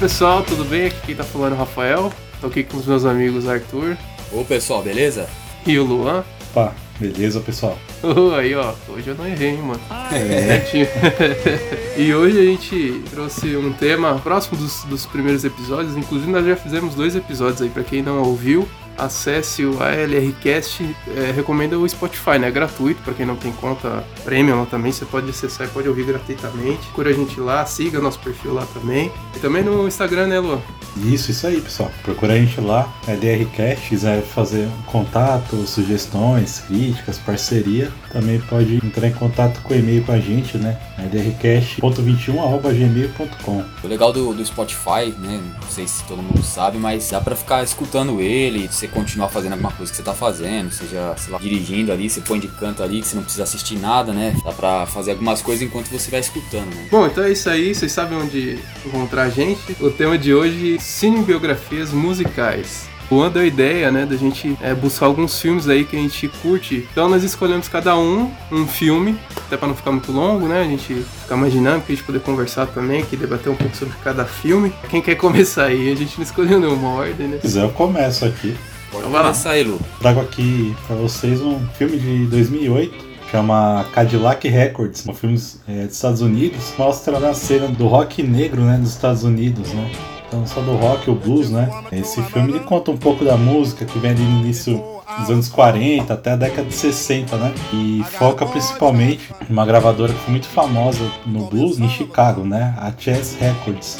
Pessoal, 0.00 0.42
tudo 0.42 0.64
bem? 0.64 0.86
Aqui 0.86 0.98
quem 1.08 1.14
tá 1.14 1.22
falando 1.22 1.52
é 1.52 1.56
o 1.56 1.58
Rafael. 1.58 2.10
Tô 2.40 2.46
aqui 2.46 2.64
com 2.64 2.78
os 2.78 2.86
meus 2.86 3.04
amigos 3.04 3.46
Arthur. 3.46 3.98
Ô 4.32 4.42
pessoal, 4.42 4.82
beleza? 4.82 5.28
E 5.66 5.78
o 5.78 5.84
Luan. 5.84 6.24
Opa, 6.50 6.74
beleza 6.98 7.38
pessoal? 7.40 7.76
Uh, 8.02 8.34
aí 8.34 8.54
ó, 8.54 8.72
hoje 8.88 9.08
eu 9.08 9.14
não 9.14 9.26
errei, 9.26 9.50
hein, 9.50 9.58
mano. 9.58 9.80
É. 10.10 12.00
e 12.00 12.14
hoje 12.14 12.38
a 12.38 12.44
gente 12.44 13.02
trouxe 13.10 13.54
um 13.54 13.74
tema 13.74 14.18
próximo 14.20 14.56
dos, 14.56 14.84
dos 14.84 15.04
primeiros 15.04 15.44
episódios. 15.44 15.94
Inclusive 15.94 16.32
nós 16.32 16.46
já 16.46 16.56
fizemos 16.56 16.94
dois 16.94 17.14
episódios 17.14 17.60
aí, 17.60 17.68
pra 17.68 17.84
quem 17.84 18.02
não 18.02 18.22
ouviu 18.22 18.66
acesse 19.04 19.64
o 19.64 19.82
ALRcast, 19.82 20.84
é, 21.16 21.32
recomenda 21.32 21.78
o 21.78 21.88
Spotify, 21.88 22.38
né? 22.38 22.48
É 22.48 22.50
gratuito 22.50 23.00
para 23.02 23.14
quem 23.14 23.24
não 23.24 23.36
tem 23.36 23.52
conta 23.52 24.04
premium 24.24 24.60
lá 24.60 24.66
também, 24.66 24.92
você 24.92 25.04
pode 25.04 25.30
acessar 25.30 25.66
e 25.66 25.70
pode 25.70 25.88
ouvir 25.88 26.04
gratuitamente. 26.04 26.84
Procura 26.86 27.10
a 27.10 27.12
gente 27.12 27.40
lá, 27.40 27.64
siga 27.64 28.00
nosso 28.00 28.18
perfil 28.18 28.54
lá 28.54 28.66
também. 28.74 29.10
E 29.36 29.38
também 29.38 29.62
no 29.62 29.86
Instagram, 29.86 30.26
né, 30.26 30.40
Luan? 30.40 30.60
Isso, 30.96 31.30
isso 31.30 31.46
aí, 31.46 31.60
pessoal. 31.60 31.90
Procura 32.02 32.32
a 32.34 32.36
gente 32.36 32.60
lá, 32.60 32.92
ALRcast, 33.06 33.88
quiser 33.88 34.20
fazer 34.22 34.66
um 34.66 34.82
contato, 34.82 35.64
sugestões, 35.66 36.64
críticas, 36.66 37.16
parceria, 37.18 37.92
também 38.12 38.40
pode 38.40 38.84
entrar 38.84 39.06
em 39.06 39.12
contato 39.12 39.62
com 39.62 39.72
o 39.72 39.76
e-mail 39.76 40.02
com 40.04 40.10
a 40.12 40.18
gente, 40.18 40.58
né? 40.58 40.76
adrcast.21@gmail.com. 40.98 43.64
O 43.82 43.86
legal 43.86 44.12
do, 44.12 44.34
do 44.34 44.44
Spotify, 44.44 45.14
né? 45.18 45.40
Não 45.60 45.68
sei 45.68 45.86
se 45.86 46.02
todo 46.04 46.20
mundo 46.22 46.42
sabe, 46.42 46.78
mas 46.78 47.10
dá 47.10 47.20
para 47.20 47.36
ficar 47.36 47.62
escutando 47.62 48.20
ele, 48.20 48.66
você 48.68 48.88
continuar 48.90 49.28
fazendo 49.28 49.52
alguma 49.52 49.72
coisa 49.72 49.90
que 49.90 49.96
você 49.96 50.02
tá 50.02 50.14
fazendo, 50.14 50.70
seja, 50.72 51.14
sei 51.16 51.32
lá, 51.32 51.38
dirigindo 51.38 51.92
ali, 51.92 52.08
você 52.08 52.20
põe 52.20 52.38
de 52.38 52.48
canto 52.48 52.82
ali, 52.82 53.00
que 53.00 53.08
você 53.08 53.16
não 53.16 53.22
precisa 53.22 53.44
assistir 53.44 53.78
nada, 53.78 54.12
né? 54.12 54.36
Dá 54.44 54.52
pra 54.52 54.86
fazer 54.86 55.12
algumas 55.12 55.42
coisas 55.42 55.62
enquanto 55.62 55.88
você 55.88 56.10
vai 56.10 56.20
escutando, 56.20 56.74
né? 56.74 56.86
Bom, 56.90 57.06
então 57.06 57.24
é 57.24 57.30
isso 57.30 57.48
aí, 57.48 57.74
vocês 57.74 57.92
sabem 57.92 58.18
onde 58.18 58.58
encontrar 58.84 59.22
a 59.22 59.30
gente. 59.30 59.76
O 59.80 59.90
tema 59.90 60.18
de 60.18 60.34
hoje, 60.34 60.78
cinebiografias 60.78 61.92
musicais. 61.92 62.88
O 63.10 63.16
Juan 63.16 63.30
deu 63.30 63.42
a 63.42 63.44
ideia, 63.44 63.90
né, 63.90 64.06
da 64.06 64.16
gente 64.16 64.56
é, 64.62 64.72
buscar 64.72 65.06
alguns 65.06 65.40
filmes 65.40 65.68
aí 65.68 65.84
que 65.84 65.96
a 65.96 65.98
gente 65.98 66.28
curte. 66.40 66.86
Então 66.92 67.08
nós 67.08 67.24
escolhemos 67.24 67.66
cada 67.66 67.98
um 67.98 68.30
um 68.52 68.64
filme, 68.68 69.18
até 69.36 69.56
para 69.56 69.66
não 69.66 69.74
ficar 69.74 69.90
muito 69.90 70.12
longo, 70.12 70.46
né? 70.46 70.60
A 70.60 70.64
gente 70.64 70.94
ficar 71.22 71.36
mais 71.36 71.52
dinâmico, 71.52 71.86
a 71.88 71.94
gente 71.94 72.04
poder 72.04 72.20
conversar 72.20 72.66
também, 72.66 73.04
que 73.04 73.16
debater 73.16 73.50
um 73.50 73.56
pouco 73.56 73.76
sobre 73.76 73.94
cada 74.04 74.24
filme. 74.24 74.72
Quem 74.88 75.02
quer 75.02 75.16
começar 75.16 75.64
aí? 75.64 75.90
A 75.90 75.96
gente 75.96 76.16
não 76.18 76.22
escolheu 76.22 76.60
nenhuma 76.60 76.88
ordem, 76.88 77.26
né? 77.26 77.36
Se 77.38 77.42
quiser, 77.42 77.64
eu 77.64 77.70
começo 77.70 78.24
aqui. 78.24 78.56
Pode 78.90 79.06
então, 79.06 79.22
começar 79.22 79.50
aí, 79.50 79.62
Lu. 79.62 79.78
Trago 80.00 80.20
aqui 80.20 80.74
para 80.86 80.96
vocês 80.96 81.40
um 81.40 81.60
filme 81.78 81.98
de 81.98 82.26
2008 82.26 83.10
chama 83.30 83.86
Cadillac 83.92 84.48
Records, 84.48 85.06
um 85.06 85.14
filme 85.14 85.40
é, 85.68 85.86
dos 85.86 85.94
Estados 85.94 86.20
Unidos, 86.20 86.74
mostra 86.76 87.16
a 87.30 87.32
cena 87.32 87.68
do 87.68 87.86
rock 87.86 88.24
negro, 88.24 88.62
né, 88.62 88.76
dos 88.76 88.90
Estados 88.90 89.22
Unidos, 89.22 89.72
né? 89.72 89.90
Então 90.26 90.44
só 90.46 90.60
do 90.60 90.74
rock, 90.74 91.08
o 91.10 91.14
blues, 91.14 91.50
né? 91.50 91.70
Esse 91.92 92.20
filme 92.24 92.50
ele 92.50 92.60
conta 92.60 92.90
um 92.90 92.96
pouco 92.96 93.24
da 93.24 93.36
música 93.36 93.84
que 93.84 93.98
vem 93.98 94.10
ali 94.10 94.22
no 94.22 94.40
início 94.40 94.99
dos 95.18 95.30
anos 95.30 95.48
40 95.48 96.12
até 96.12 96.32
a 96.32 96.36
década 96.36 96.68
de 96.68 96.74
60, 96.74 97.36
né? 97.36 97.52
E 97.72 98.02
foca 98.18 98.46
principalmente 98.46 99.30
em 99.48 99.52
uma 99.52 99.66
gravadora 99.66 100.12
que 100.12 100.18
foi 100.20 100.30
muito 100.32 100.46
famosa 100.46 101.04
no 101.26 101.46
blues 101.46 101.78
em 101.78 101.88
Chicago, 101.88 102.44
né? 102.44 102.74
A 102.78 102.92
Chess 102.96 103.36
Records. 103.40 103.98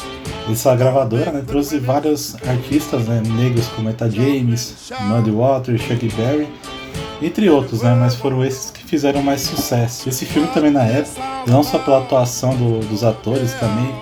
Essa 0.49 0.75
gravadora 0.75 1.31
né, 1.31 1.43
trouxe 1.45 1.77
vários 1.77 2.35
artistas 2.47 3.07
né, 3.07 3.21
negros 3.37 3.67
como 3.67 3.89
Eta 3.89 4.09
James, 4.09 4.91
Muddy 5.01 5.31
Waters, 5.31 5.81
Chuck 5.81 6.07
Berry, 6.15 6.47
entre 7.21 7.49
outros, 7.49 7.83
né? 7.83 7.95
Mas 7.97 8.15
foram 8.15 8.43
esses 8.43 8.71
que 8.71 8.83
fizeram 8.83 9.21
mais 9.21 9.41
sucesso. 9.41 10.09
Esse 10.09 10.25
filme 10.25 10.47
também 10.47 10.71
na 10.71 10.83
época, 10.83 11.21
não 11.47 11.63
só 11.63 11.77
pela 11.77 11.99
atuação 11.99 12.55
do, 12.55 12.79
dos 12.87 13.03
atores, 13.03 13.53
também 13.53 13.93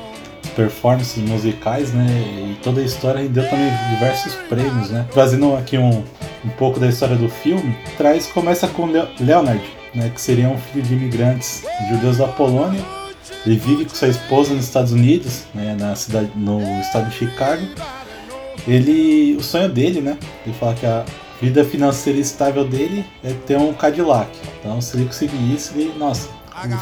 performances 0.55 1.23
musicais, 1.23 1.93
né? 1.93 2.05
E 2.07 2.57
toda 2.63 2.81
a 2.81 2.83
história 2.83 3.21
rendeu 3.21 3.47
também 3.49 3.71
diversos 3.91 4.33
prêmios, 4.47 4.89
né? 4.89 5.05
Trazendo 5.11 5.55
aqui 5.55 5.77
um, 5.77 6.03
um 6.45 6.49
pouco 6.49 6.79
da 6.79 6.87
história 6.87 7.15
do 7.15 7.29
filme, 7.29 7.75
traz 7.97 8.27
começa 8.27 8.67
com 8.67 8.85
Leonard, 9.19 9.63
né? 9.93 10.11
Que 10.13 10.21
seria 10.21 10.49
um 10.49 10.57
filho 10.57 10.83
de 10.83 10.93
imigrantes 10.93 11.63
judeus 11.89 12.17
da 12.17 12.27
Polônia. 12.27 12.81
Ele 13.45 13.57
vive 13.57 13.85
com 13.85 13.95
sua 13.95 14.07
esposa 14.07 14.53
nos 14.53 14.65
Estados 14.65 14.91
Unidos, 14.91 15.43
né? 15.53 15.75
Na 15.79 15.95
cidade, 15.95 16.29
no 16.35 16.61
estado 16.79 17.09
de 17.09 17.15
Chicago. 17.15 17.63
Ele, 18.67 19.35
o 19.37 19.43
sonho 19.43 19.69
dele, 19.69 20.01
né? 20.01 20.17
Ele 20.45 20.55
fala 20.55 20.73
que 20.73 20.85
a 20.85 21.05
vida 21.41 21.63
financeira 21.63 22.19
estável 22.19 22.65
dele 22.65 23.05
é 23.23 23.33
ter 23.45 23.57
um 23.57 23.73
Cadillac. 23.73 24.29
Então, 24.59 24.81
se 24.81 24.97
ele 24.97 25.05
conseguir 25.05 25.53
isso, 25.53 25.73
ele, 25.75 25.93
nossa, 25.97 26.29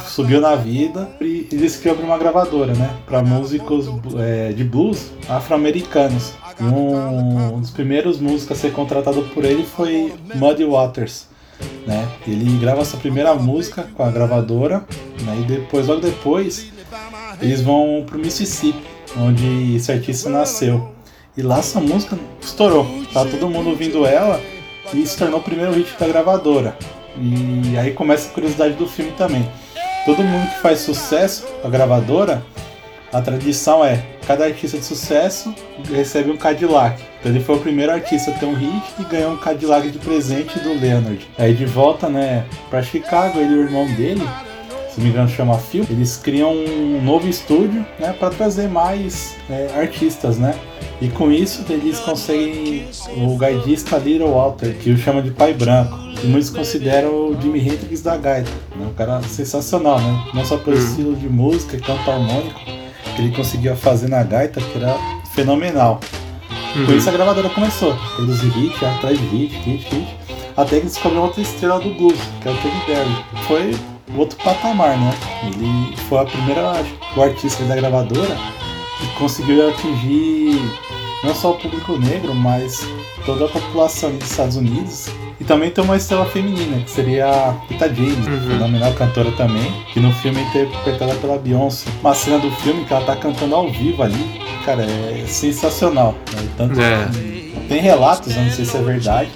subiu 0.08 0.42
na 0.42 0.56
vida 0.56 1.10
e 1.22 1.48
ele 1.52 1.62
decidiu 1.62 1.92
abrir 1.92 2.06
uma 2.06 2.18
gravadora, 2.18 2.74
né? 2.74 2.90
Para 3.06 3.22
músicos 3.22 3.88
é, 4.18 4.52
de 4.52 4.64
blues 4.64 5.12
afro-americanos. 5.30 6.34
Um, 6.60 7.56
um, 7.56 7.60
dos 7.60 7.70
primeiros 7.70 8.20
músicos 8.20 8.58
a 8.58 8.62
ser 8.62 8.74
contratado 8.74 9.22
por 9.34 9.46
ele 9.46 9.64
foi 9.64 10.14
Muddy 10.36 10.66
Waters. 10.66 11.28
Né? 11.86 12.08
Ele 12.28 12.58
grava 12.60 12.82
essa 12.82 12.98
primeira 12.98 13.34
música 13.36 13.88
com 13.96 14.04
a 14.04 14.12
gravadora, 14.12 14.86
né? 15.22 15.40
e 15.40 15.44
depois, 15.44 15.88
logo 15.88 16.02
depois, 16.02 16.72
eles 17.42 17.62
vão 17.62 18.04
pro 18.06 18.18
Mississippi, 18.18 18.82
onde 19.18 19.76
esse 19.76 19.92
artista 19.92 20.30
nasceu. 20.30 20.92
E 21.36 21.42
lá 21.42 21.60
essa 21.60 21.80
música 21.80 22.18
estourou. 22.42 22.88
Tá 23.14 23.24
todo 23.24 23.50
mundo 23.50 23.70
ouvindo 23.70 24.06
ela 24.06 24.42
e 24.94 25.06
se 25.06 25.18
tornou 25.18 25.40
o 25.40 25.44
primeiro 25.44 25.72
hit 25.74 25.96
da 26.00 26.08
gravadora. 26.08 26.76
E 27.16 27.78
aí 27.78 27.94
começa 27.94 28.30
a 28.30 28.34
curiosidade 28.34 28.74
do 28.76 28.88
filme 28.88 29.12
também. 29.12 29.48
Todo 30.06 30.24
mundo 30.24 30.50
que 30.50 30.62
faz 30.62 30.80
sucesso, 30.80 31.46
a 31.64 31.70
gravadora, 31.70 32.44
a 33.12 33.22
tradição 33.22 33.84
é 33.84 34.04
cada 34.26 34.46
artista 34.46 34.78
de 34.78 34.84
sucesso 34.84 35.54
recebe 35.90 36.30
um 36.30 36.38
Cadillac. 36.38 37.02
Então 37.20 37.32
ele 37.32 37.42
foi 37.42 37.56
o 37.56 37.60
primeiro 37.60 37.92
artista 37.92 38.32
a 38.32 38.34
ter 38.34 38.46
um 38.46 38.54
hit 38.54 38.84
e 39.00 39.04
ganhou 39.06 39.34
um 39.34 39.38
Cadillac 39.38 39.90
de 39.90 40.00
presente 40.00 40.60
do 40.60 40.74
Leonard. 40.74 41.26
Aí 41.38 41.54
de 41.54 41.66
volta, 41.66 42.10
né, 42.10 42.46
para 42.70 42.84
Chicago, 42.84 43.40
ele 43.40 43.54
e 43.54 43.58
o 43.58 43.62
irmão 43.64 43.86
dele, 43.96 44.28
se 44.90 44.98
não 44.98 45.06
me 45.06 45.10
engano 45.10 45.30
chama 45.30 45.58
Phil, 45.58 45.86
eles 45.90 46.18
criam 46.18 46.52
um 46.54 47.02
novo 47.02 47.28
estúdio, 47.30 47.86
né, 47.98 48.14
para 48.20 48.30
trazer 48.30 48.68
mais 48.68 49.36
é, 49.50 49.70
artistas, 49.80 50.38
né. 50.38 50.54
E 51.00 51.08
com 51.08 51.32
isso 51.32 51.64
eles 51.70 52.00
conseguem 52.00 52.88
o 53.16 53.38
gaidista 53.38 53.98
Little 53.98 54.32
Walter, 54.32 54.76
que 54.76 54.90
o 54.90 54.98
chama 54.98 55.22
de 55.22 55.32
pai 55.32 55.54
branco 55.54 56.08
que 56.20 56.26
muitos 56.26 56.50
consideram 56.50 57.30
o 57.30 57.38
Jimi 57.40 57.60
Hendrix 57.60 58.02
da 58.02 58.18
gaita. 58.18 58.50
Né? 58.76 58.88
Um 58.88 58.94
cara 58.94 59.22
sensacional, 59.22 60.02
né? 60.02 60.26
Não 60.34 60.44
só 60.44 60.58
pelo 60.58 60.76
uhum. 60.76 60.84
estilo 60.84 61.16
de 61.16 61.30
música 61.30 61.78
e 61.78 61.80
canto 61.80 62.10
harmônico 62.10 62.77
que 63.18 63.24
ele 63.24 63.36
conseguia 63.36 63.76
fazer 63.76 64.08
na 64.08 64.22
gaita, 64.22 64.62
que 64.62 64.78
era 64.78 64.96
fenomenal. 65.34 66.00
Uhum. 66.76 66.86
Por 66.86 66.96
isso 66.96 67.10
a 67.10 67.12
gravadora 67.12 67.50
começou 67.50 67.92
a 67.92 68.16
produzir 68.16 68.50
hit, 68.50 68.86
atrás 68.86 69.20
de 69.20 69.26
hit, 69.26 69.56
hit, 69.56 69.84
hit, 69.90 70.18
até 70.56 70.80
que 70.80 70.86
descobriu 70.86 71.24
outra 71.24 71.42
estrela 71.42 71.80
do 71.80 71.90
blues, 71.96 72.20
que 72.42 72.48
é 72.48 72.52
o 72.52 72.56
Teddy 72.58 72.86
Berry. 72.86 73.26
Foi 73.48 73.76
outro 74.16 74.38
patamar, 74.44 74.96
né? 74.98 75.14
Ele 75.44 75.98
foi 76.08 76.20
a 76.20 76.26
primeira, 76.26 76.86
o 77.16 77.22
artista 77.22 77.64
da 77.64 77.76
gravadora 77.76 78.38
que 79.00 79.08
conseguiu 79.18 79.68
atingir 79.68 80.62
não 81.24 81.34
só 81.34 81.52
o 81.52 81.58
público 81.58 81.98
negro, 81.98 82.34
mas 82.34 82.80
toda 83.26 83.46
a 83.46 83.48
população 83.48 84.12
dos 84.16 84.30
Estados 84.30 84.56
Unidos 84.56 85.10
e 85.40 85.44
também 85.44 85.70
tem 85.70 85.84
uma 85.84 85.96
estrela 85.96 86.26
feminina, 86.26 86.80
que 86.80 86.90
seria 86.90 87.28
a 87.28 87.52
Rita 87.70 87.94
James, 87.94 88.26
uhum. 88.26 88.50
fenomenal 88.50 88.92
cantora 88.94 89.32
também, 89.34 89.72
que 89.94 90.00
no 90.00 90.12
filme 90.14 90.40
é 90.40 90.44
interpretada 90.44 91.14
pela 91.16 91.38
Beyoncé. 91.38 91.90
Uma 92.02 92.16
cena 92.16 92.40
do 92.40 92.50
filme 92.52 92.86
que 92.86 92.94
ela 92.94 93.06
tá 93.06 93.16
cantando 93.16 93.54
ao 93.54 93.72
vivo 93.72 94.02
ali, 94.02 94.42
cara, 94.66 94.84
é 94.84 95.26
sensacional. 95.28 96.16
Né? 96.34 96.50
Tanto 96.58 96.82
é. 96.82 97.08
tem 97.70 97.80
relatos, 97.80 98.36
eu 98.36 98.42
não 98.42 98.50
sei 98.50 98.66
se 98.66 98.78
é 98.78 98.82
verdade, 98.82 99.30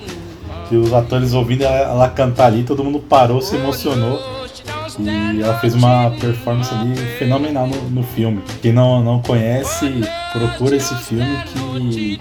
que 0.67 0.75
os 0.75 0.91
atores 0.91 1.35
ouvindo 1.35 1.63
ela, 1.63 1.91
ela 1.91 2.09
cantar 2.09 2.47
ali, 2.47 2.63
todo 2.63 2.83
mundo 2.83 2.99
parou, 2.99 3.39
se 3.39 3.55
emocionou. 3.55 4.40
E 4.99 5.41
ela 5.41 5.57
fez 5.59 5.73
uma 5.73 6.11
performance 6.11 6.73
ali 6.73 6.95
fenomenal 7.17 7.67
no, 7.67 7.89
no 7.89 8.03
filme. 8.03 8.41
Quem 8.61 8.73
não, 8.73 9.03
não 9.03 9.21
conhece, 9.21 10.01
procura 10.33 10.75
esse 10.75 10.95
filme 10.95 11.37
que 11.53 12.19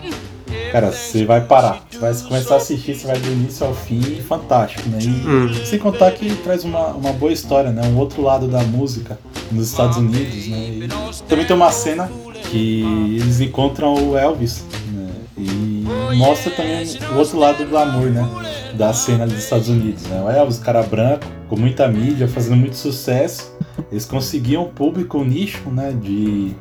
Cara, 0.73 0.93
você 0.93 1.25
vai 1.25 1.41
parar. 1.41 1.83
Você 1.91 1.99
vai 1.99 2.15
começar 2.15 2.55
a 2.55 2.57
assistir, 2.59 2.95
você 2.95 3.07
vai 3.07 3.19
do 3.19 3.29
início 3.31 3.67
ao 3.67 3.75
fim, 3.75 4.01
fantástico, 4.23 4.89
né? 4.89 4.99
E, 5.01 5.09
hum. 5.09 5.65
Sem 5.65 5.79
contar 5.79 6.13
que 6.13 6.35
traz 6.37 6.65
uma, 6.65 6.89
uma 6.89 7.13
boa 7.13 7.33
história, 7.33 7.71
né? 7.71 7.83
Um 7.89 7.99
outro 7.99 8.23
lado 8.23 8.47
da 8.47 8.63
música 8.63 9.19
nos 9.51 9.69
Estados 9.69 9.97
Unidos, 9.97 10.47
né? 10.47 10.59
E 10.59 10.89
também 11.29 11.45
tem 11.45 11.57
uma 11.57 11.73
cena 11.73 12.11
que 12.51 12.83
eles 13.21 13.41
encontram 13.41 13.95
o 13.95 14.17
Elvis, 14.17 14.65
né? 14.93 15.11
E 15.37 16.17
mostra 16.17 16.53
também 16.53 16.87
o 17.13 17.19
outro 17.19 17.39
lado 17.39 17.65
do 17.65 17.71
glamour, 17.71 18.11
né? 18.11 18.29
Da 18.75 18.93
cena 18.93 19.27
dos 19.27 19.39
Estados 19.39 19.69
Unidos, 19.69 20.05
né? 20.05 20.23
O 20.25 20.31
Elvis, 20.31 20.61
cara 20.61 20.83
branco, 20.85 21.27
com 21.51 21.57
muita 21.57 21.89
mídia, 21.89 22.29
fazendo 22.29 22.57
muito 22.57 22.77
sucesso. 22.77 23.53
Eles 23.91 24.05
conseguiam 24.05 24.67
um 24.67 24.69
público, 24.69 25.19
um 25.19 25.25
nicho, 25.25 25.69
né? 25.69 25.93
De 25.93 26.55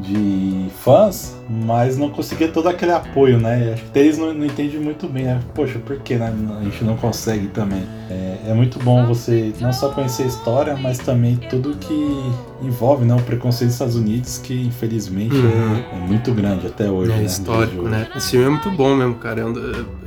de 0.00 0.68
fãs, 0.82 1.34
mas 1.48 1.96
não 1.96 2.10
conseguia 2.10 2.48
todo 2.48 2.68
aquele 2.68 2.92
apoio, 2.92 3.38
né? 3.38 3.72
Acho 3.74 3.84
que 3.84 3.98
eles 3.98 4.18
não, 4.18 4.34
não 4.34 4.44
entendem 4.44 4.78
muito 4.78 5.08
bem, 5.08 5.24
né? 5.24 5.40
Poxa, 5.54 5.78
por 5.78 5.98
que 5.98 6.16
né? 6.16 6.32
a 6.60 6.64
gente 6.64 6.84
não 6.84 6.96
consegue 6.96 7.48
também? 7.48 7.82
É, 8.10 8.50
é, 8.50 8.54
muito 8.54 8.78
bom 8.78 9.04
você 9.06 9.52
não 9.60 9.72
só 9.72 9.90
conhecer 9.90 10.22
a 10.22 10.26
história, 10.26 10.76
mas 10.76 10.98
também 10.98 11.36
tudo 11.36 11.76
que 11.76 12.32
envolve 12.62 13.04
né, 13.04 13.14
o 13.14 13.20
preconceito 13.22 13.68
dos 13.68 13.74
Estados 13.74 13.96
Unidos, 13.96 14.38
que 14.38 14.54
infelizmente 14.62 15.34
uhum. 15.34 15.76
é, 15.76 15.96
é, 15.96 16.06
muito 16.06 16.32
grande 16.32 16.66
até 16.66 16.90
hoje. 16.90 17.12
É 17.12 17.16
né? 17.16 17.24
histórico, 17.24 17.82
né? 17.82 18.08
Esse 18.16 18.30
filme 18.30 18.46
é 18.46 18.48
muito 18.48 18.70
bom 18.70 18.94
mesmo, 18.94 19.14
cara. 19.16 19.42
É 19.42 19.44
um, 19.44 19.52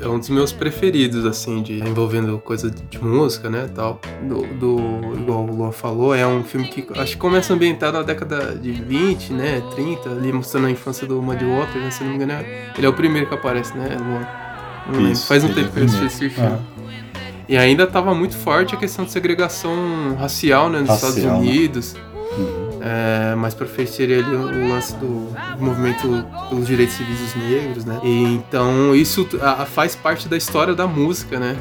é 0.01 0.07
um 0.07 0.19
dos 0.19 0.29
meus 0.29 0.51
preferidos, 0.51 1.25
assim, 1.25 1.61
de 1.61 1.79
envolvendo 1.79 2.39
coisa 2.39 2.71
de 2.71 3.03
música, 3.03 3.49
né? 3.49 3.69
Tal. 3.73 4.01
Do, 4.27 4.47
do, 4.57 5.19
igual 5.19 5.43
o 5.43 5.55
Luan 5.55 5.71
falou, 5.71 6.15
é 6.15 6.25
um 6.25 6.43
filme 6.43 6.67
que 6.67 6.87
acho 6.99 7.13
que 7.13 7.17
começa 7.17 7.53
ambientado 7.53 7.97
na 7.97 8.03
década 8.03 8.55
de 8.55 8.71
20, 8.71 9.33
né? 9.33 9.61
30, 9.75 10.09
ali 10.09 10.33
mostrando 10.33 10.67
a 10.67 10.71
infância 10.71 11.05
do 11.05 11.21
Muddy 11.31 11.45
Water, 11.45 11.81
né? 11.81 11.91
Se 11.91 12.03
não 12.03 12.11
me 12.11 12.15
engano, 12.15 12.33
é, 12.33 12.71
ele 12.77 12.85
é 12.85 12.89
o 12.89 12.93
primeiro 12.93 13.27
que 13.27 13.33
aparece, 13.33 13.75
né, 13.77 13.97
Luan? 13.99 14.27
Não 14.87 15.03
lembro. 15.03 15.19
Faz 15.19 15.43
um 15.43 15.53
tempo 15.53 15.69
é 15.69 15.71
que 15.71 15.79
eu 15.79 15.85
assisti 15.85 16.05
esse 16.05 16.29
filme. 16.29 16.49
Ah. 16.49 16.81
E 17.47 17.57
ainda 17.57 17.83
estava 17.83 18.13
muito 18.13 18.35
forte 18.35 18.75
a 18.75 18.77
questão 18.77 19.03
de 19.05 19.11
segregação 19.11 20.15
racial 20.17 20.69
né, 20.69 20.79
nos 20.79 20.89
racial, 20.89 21.09
Estados 21.09 21.31
né? 21.31 21.37
Unidos. 21.37 21.93
Né? 21.93 22.01
Uhum. 22.37 22.79
É, 22.81 23.35
mais 23.35 23.53
pra 23.53 23.67
frente 23.67 23.91
seria 23.91 24.19
ali 24.19 24.35
o 24.35 24.69
lance 24.69 24.95
do, 24.95 25.27
do, 25.57 25.63
movimento 25.63 26.25
pelos 26.49 26.65
direitos 26.65 26.95
civis 26.95 27.19
dos 27.19 27.35
negros, 27.35 27.85
né? 27.85 27.99
E, 28.03 28.23
então 28.23 28.95
isso 28.95 29.27
a, 29.41 29.65
faz 29.65 29.95
parte 29.95 30.27
da 30.27 30.37
história 30.37 30.73
da 30.73 30.87
música, 30.87 31.39
né? 31.39 31.55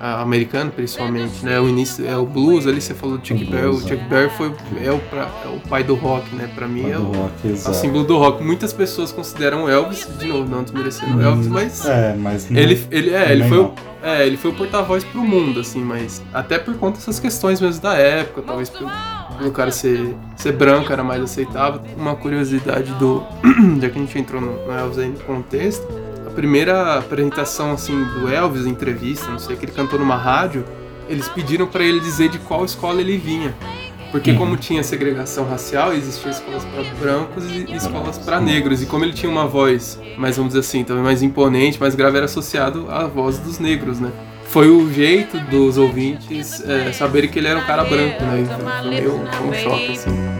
Americano 0.00 0.70
principalmente, 0.70 1.44
né? 1.44 1.60
O 1.60 1.68
início 1.68 2.06
é 2.06 2.16
o 2.16 2.24
blues 2.24 2.66
ali, 2.66 2.80
você 2.80 2.94
falou 2.94 3.18
do 3.18 3.26
Chuck 3.26 3.44
Berry, 3.44 3.66
o 3.66 3.80
Chuck 3.80 4.02
Berry 4.08 4.30
foi 4.30 4.52
é 4.82 4.90
o, 4.90 4.98
pra, 4.98 5.28
é 5.44 5.48
o 5.48 5.60
pai 5.68 5.84
do 5.84 5.94
rock, 5.94 6.34
né? 6.34 6.50
Para 6.54 6.66
mim 6.66 6.90
é 6.90 6.98
o, 6.98 7.04
rock, 7.04 7.48
é 7.48 7.52
o, 7.52 7.74
símbolo 7.74 8.04
do 8.04 8.16
rock. 8.16 8.42
Muitas 8.42 8.72
pessoas 8.72 9.12
consideram 9.12 9.68
Elvis, 9.68 10.08
de 10.18 10.26
novo, 10.26 10.48
não 10.48 10.62
desmerecendo 10.62 11.18
hum, 11.18 11.22
Elvis, 11.22 11.46
mas 11.48 11.84
é, 11.84 12.16
mas 12.16 12.48
não, 12.48 12.58
ele 12.58 12.80
ele 12.90 13.10
é, 13.10 13.30
ele 13.30 13.44
foi 13.44 13.58
o, 13.58 13.72
é, 14.02 14.26
ele 14.26 14.38
foi 14.38 14.50
o 14.50 14.54
porta-voz 14.54 15.04
pro 15.04 15.22
mundo 15.22 15.60
assim, 15.60 15.82
mas 15.82 16.22
até 16.32 16.58
por 16.58 16.74
conta 16.76 16.96
dessas 16.98 17.20
questões 17.20 17.60
mesmo 17.60 17.82
da 17.82 17.94
época, 17.94 18.40
talvez 18.40 18.70
pelo, 18.70 18.90
pelo 19.36 19.52
cara 19.52 19.70
ser 19.70 20.16
ser 20.34 20.52
branco 20.52 20.90
era 20.90 21.04
mais 21.04 21.22
aceitável. 21.22 21.82
Uma 21.96 22.16
curiosidade 22.16 22.90
do 22.94 23.22
já 23.80 23.90
que 23.90 23.98
a 23.98 24.00
gente 24.00 24.18
entrou 24.18 24.40
no, 24.40 24.66
no 24.66 24.72
Elvis 24.72 24.98
aí 24.98 25.08
no 25.08 25.20
contexto, 25.20 25.86
primeira 26.40 26.96
apresentação 26.96 27.72
assim 27.72 28.02
do 28.02 28.26
Elvis, 28.26 28.64
entrevista, 28.64 29.30
não 29.30 29.38
sei, 29.38 29.56
que 29.56 29.66
ele 29.66 29.72
cantou 29.72 29.98
numa 29.98 30.16
rádio, 30.16 30.64
eles 31.06 31.28
pediram 31.28 31.66
para 31.66 31.84
ele 31.84 32.00
dizer 32.00 32.30
de 32.30 32.38
qual 32.38 32.64
escola 32.64 32.98
ele 32.98 33.18
vinha. 33.18 33.54
Porque 34.10 34.30
uhum. 34.30 34.38
como 34.38 34.56
tinha 34.56 34.82
segregação 34.82 35.46
racial, 35.46 35.92
existiam 35.92 36.30
escolas 36.30 36.64
para 36.64 36.82
brancos 36.98 37.44
e 37.44 37.76
escolas 37.76 38.16
para 38.16 38.40
negros. 38.40 38.82
E 38.82 38.86
como 38.86 39.04
ele 39.04 39.12
tinha 39.12 39.30
uma 39.30 39.46
voz, 39.46 40.00
mais 40.16 40.38
vamos 40.38 40.54
dizer 40.54 40.60
assim, 40.60 40.82
também 40.82 41.04
mais 41.04 41.22
imponente, 41.22 41.78
mais 41.78 41.94
grave, 41.94 42.16
era 42.16 42.24
associado 42.24 42.86
à 42.88 43.06
voz 43.06 43.38
dos 43.38 43.58
negros, 43.58 44.00
né? 44.00 44.10
Foi 44.46 44.70
o 44.70 44.90
jeito 44.90 45.38
dos 45.40 45.76
ouvintes 45.76 46.64
é, 46.66 46.90
saberem 46.92 47.28
que 47.28 47.38
ele 47.38 47.48
era 47.48 47.60
um 47.60 47.66
cara 47.66 47.84
branco, 47.84 48.24
né? 48.24 48.40
Então 48.40 48.58
foi 48.58 48.88
meio 48.88 49.14
um 49.14 49.52
choque, 49.52 49.92
assim. 49.92 50.39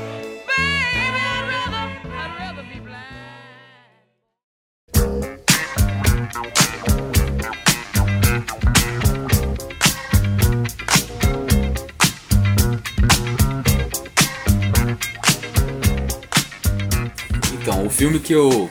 Então, 17.60 17.84
o 17.84 17.90
filme 17.90 18.20
que 18.20 18.32
eu, 18.32 18.70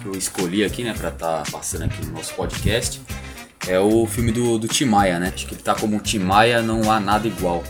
que 0.00 0.06
eu 0.06 0.12
escolhi 0.12 0.64
aqui, 0.64 0.84
né, 0.84 0.94
pra 0.96 1.08
estar 1.08 1.42
tá 1.42 1.50
passando 1.50 1.86
aqui 1.86 2.06
no 2.06 2.12
nosso 2.12 2.32
podcast 2.34 3.00
é 3.66 3.78
o 3.78 4.06
filme 4.06 4.32
do, 4.32 4.58
do 4.58 4.68
Tim 4.68 4.86
Maia, 4.86 5.18
né? 5.18 5.32
Acho 5.34 5.46
que 5.46 5.54
ele 5.54 5.62
tá 5.62 5.74
como 5.74 6.00
Tim 6.00 6.18
Maia, 6.18 6.62
não 6.62 6.90
há 6.90 6.98
nada 6.98 7.26
igual. 7.26 7.62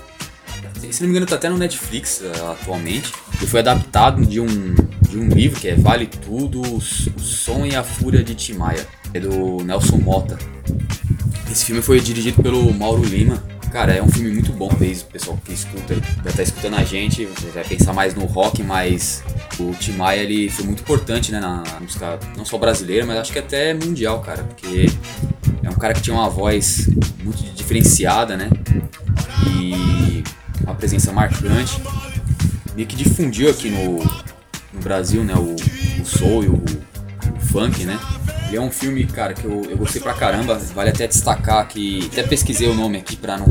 Se 0.91 1.01
não 1.01 1.09
me 1.09 1.13
engano, 1.13 1.27
tá 1.27 1.37
até 1.37 1.49
no 1.49 1.57
Netflix 1.57 2.21
uh, 2.21 2.51
atualmente. 2.51 3.13
Ele 3.37 3.47
foi 3.47 3.61
adaptado 3.61 4.25
de 4.27 4.41
um, 4.41 4.75
de 5.09 5.19
um 5.19 5.29
livro 5.29 5.61
que 5.61 5.69
é 5.69 5.75
Vale 5.75 6.07
Tudo, 6.07 6.61
O 6.61 6.81
Som 6.81 7.65
e 7.67 7.77
a 7.77 7.83
Fúria 7.83 8.23
de 8.23 8.35
Tim 8.35 8.55
Maia. 8.55 8.87
É 9.15 9.21
do 9.21 9.63
Nelson 9.63 9.99
Mota. 9.99 10.39
Esse 11.51 11.67
filme 11.67 11.83
foi 11.83 12.01
dirigido 12.01 12.43
pelo 12.43 12.73
Mauro 12.73 13.05
Lima. 13.05 13.43
Cara, 13.71 13.93
é 13.93 14.03
um 14.03 14.09
filme 14.09 14.31
muito 14.31 14.53
bom. 14.53 14.69
Talvez 14.69 15.03
o 15.03 15.07
pessoal 15.07 15.39
que 15.45 15.53
escuta, 15.53 15.95
já 15.95 16.33
tá 16.33 16.43
escutando 16.43 16.77
a 16.77 16.85
gente, 16.85 17.27
vai 17.55 17.65
pensar 17.65 17.93
mais 17.93 18.15
no 18.15 18.25
rock, 18.25 18.63
mas 18.63 19.23
o 19.59 19.73
Tim 19.75 19.93
Maia 19.93 20.21
ele 20.21 20.51
foi 20.51 20.65
muito 20.65 20.81
importante 20.81 21.31
né, 21.31 21.41
na 21.41 21.63
música, 21.81 22.19
não 22.37 22.45
só 22.45 22.59
brasileira, 22.59 23.07
mas 23.07 23.19
acho 23.19 23.33
que 23.33 23.39
até 23.39 23.73
mundial, 23.73 24.21
cara. 24.21 24.43
Porque 24.45 24.87
é 25.63 25.71
um 25.71 25.75
cara 25.75 25.95
que 25.95 26.03
tinha 26.03 26.15
uma 26.15 26.29
voz 26.29 26.89
muito 27.23 27.43
diferenciada, 27.55 28.37
né? 28.37 28.51
E 29.47 30.25
uma 30.63 30.75
presença 30.75 31.13
marcante. 31.13 31.81
Meio 32.75 32.89
que 32.89 32.97
difundiu 32.97 33.51
aqui 33.51 33.71
no, 33.71 33.99
no 34.73 34.81
Brasil, 34.81 35.23
né? 35.23 35.35
O, 35.35 35.55
o 36.01 36.05
soul 36.05 36.45
e 36.45 36.49
o, 36.49 36.55
o 36.55 37.41
funk, 37.41 37.85
né? 37.85 37.99
E 38.51 38.57
é 38.57 38.61
um 38.61 38.71
filme, 38.71 39.05
cara, 39.07 39.35
que 39.35 39.45
eu, 39.45 39.63
eu 39.69 39.77
gostei 39.77 40.01
pra 40.01 40.15
caramba. 40.15 40.59
Vale 40.75 40.91
até 40.91 41.07
destacar 41.07 41.67
que. 41.69 42.09
Até 42.13 42.23
pesquisei 42.23 42.69
o 42.69 42.75
nome 42.75 42.99
aqui 42.99 43.17
pra 43.17 43.39
não, 43.39 43.49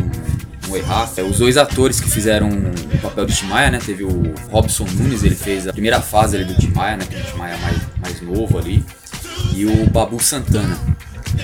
errar. 0.76 1.10
É, 1.18 1.24
os 1.24 1.40
dois 1.40 1.58
atores 1.58 2.00
que 2.00 2.10
fizeram 2.10 2.50
o 2.50 2.98
papel 3.00 3.26
do 3.26 3.34
Tim 3.34 3.48
Maia, 3.48 3.72
né? 3.72 3.80
Teve 3.84 4.04
o 4.04 4.34
Robson 4.50 4.86
Nunes, 4.86 5.24
ele 5.24 5.36
fez 5.36 5.68
a 5.68 5.74
primeira 5.74 6.02
fase 6.02 6.38
ali 6.38 6.46
do 6.46 6.56
Tim 6.56 6.72
Maia, 6.72 6.98
né? 6.98 7.06
Que 7.06 7.16
é 7.16 7.20
o 7.20 7.24
Tim 7.24 7.38
Maia 7.38 7.58
mais, 7.58 7.78
mais 8.00 8.22
novo 8.22 8.58
ali. 8.58 8.84
E 9.56 9.66
o 9.66 9.90
Babu 9.90 10.22
Santana. 10.22 10.78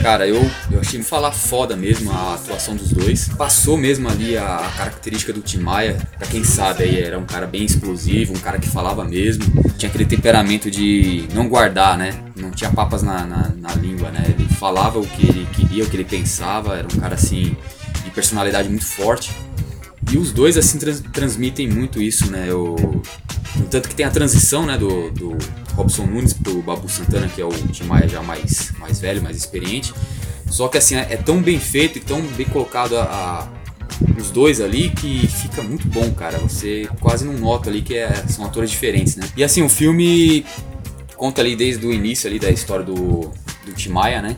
Cara, 0.01 0.27
eu, 0.27 0.50
eu 0.72 0.80
achei 0.80 1.01
falar 1.01 1.32
foda 1.32 1.75
mesmo 1.75 2.12
a 2.12 2.36
atuação 2.36 2.75
dos 2.75 2.92
dois. 2.92 3.27
Passou 3.30 3.77
mesmo 3.77 4.08
ali 4.08 4.38
a, 4.38 4.58
a, 4.58 4.70
característica 4.70 5.34
do 5.34 5.42
Tim 5.42 5.60
Maia. 5.60 5.98
Pra 6.18 6.27
quem 6.27 6.44
sabe 6.44 6.84
aí, 6.84 7.01
era 7.01 7.18
um 7.18 7.25
cara 7.25 7.48
bem 7.48 7.66
explosivo, 7.66 8.34
um 8.34 8.39
cara 8.39 8.60
que 8.60 8.70
falava 8.70 9.04
mesmo. 9.04 9.44
Tinha 9.77 9.89
aquele 9.89 10.06
temperamento 10.06 10.70
de 10.70 11.27
não 11.34 11.48
guardar, 11.50 11.98
né? 11.98 12.13
Não 12.36 12.51
tinha 12.51 12.72
papas 12.72 13.04
na, 13.04 13.25
na, 13.25 13.51
na 13.58 13.74
língua, 13.75 14.12
né? 14.12 14.24
Ele 14.27 14.48
falava 14.48 15.00
o 15.00 15.06
que 15.06 15.27
ele 15.27 15.48
queria, 15.54 15.84
o 15.84 15.89
que 15.89 15.96
ele 15.96 16.06
pensava. 16.06 16.75
Era 16.77 16.88
um 16.88 17.00
cara 17.00 17.16
assim 17.16 17.56
de 18.04 18.12
personalidade 18.12 18.70
muito 18.70 18.86
forte. 18.86 19.32
E 20.12 20.18
os 20.18 20.32
dois 20.32 20.58
assim 20.58 20.77
trans, 20.77 21.01
transmitem 21.12 21.68
muito 21.68 22.01
isso, 22.01 22.32
né? 22.32 22.46
Eu, 22.48 22.75
no 23.56 23.66
tanto 23.66 23.89
que 23.89 23.96
tem 23.96 24.06
a 24.06 24.12
transição, 24.12 24.66
né, 24.66 24.77
do, 24.77 25.12
do 25.12 25.38
Robson 25.77 26.07
Nunes 26.07 26.34
pro 26.34 26.62
Babu 26.63 26.89
Santana, 26.89 27.27
que 27.27 27.39
é 27.39 27.46
o 27.46 27.50
Tim 27.50 27.84
Maia 27.84 28.10
já 28.10 28.22
mais, 28.24 28.74
mais 28.79 29.00
velho, 29.00 29.22
mais 29.22 29.38
experiente. 29.38 29.93
Só 30.50 30.67
que 30.67 30.77
assim, 30.77 30.96
é 30.96 31.15
tão 31.15 31.41
bem 31.41 31.60
feito 31.60 32.00
e 32.00 32.01
tão 32.01 32.19
bem 32.22 32.48
colocado 32.48 32.98
a, 32.98 33.03
a, 33.03 33.48
os 34.19 34.31
dois 34.31 34.60
ali 34.60 34.89
que 34.89 35.27
fica 35.27 35.62
muito 35.62 35.88
bom, 35.88 36.12
cara. 36.12 36.39
Você 36.39 36.89
quase 37.00 37.25
não 37.25 37.34
nota 37.34 37.69
ali 37.69 37.84
que 37.84 37.96
é, 37.96 38.12
são 38.27 38.43
atores 38.43 38.72
diferentes, 38.72 39.15
né? 39.15 39.29
E 39.38 39.43
assim, 39.43 39.62
o 39.62 39.69
filme 39.69 40.43
conta 41.15 41.41
ali 41.41 41.55
desde 41.55 41.86
o 41.86 41.93
início 41.93 42.27
ali 42.27 42.39
da 42.39 42.50
história 42.50 42.84
do, 42.84 43.31
do 43.65 43.74
Tim 43.75 43.89
Maia, 43.89 44.22
né? 44.22 44.38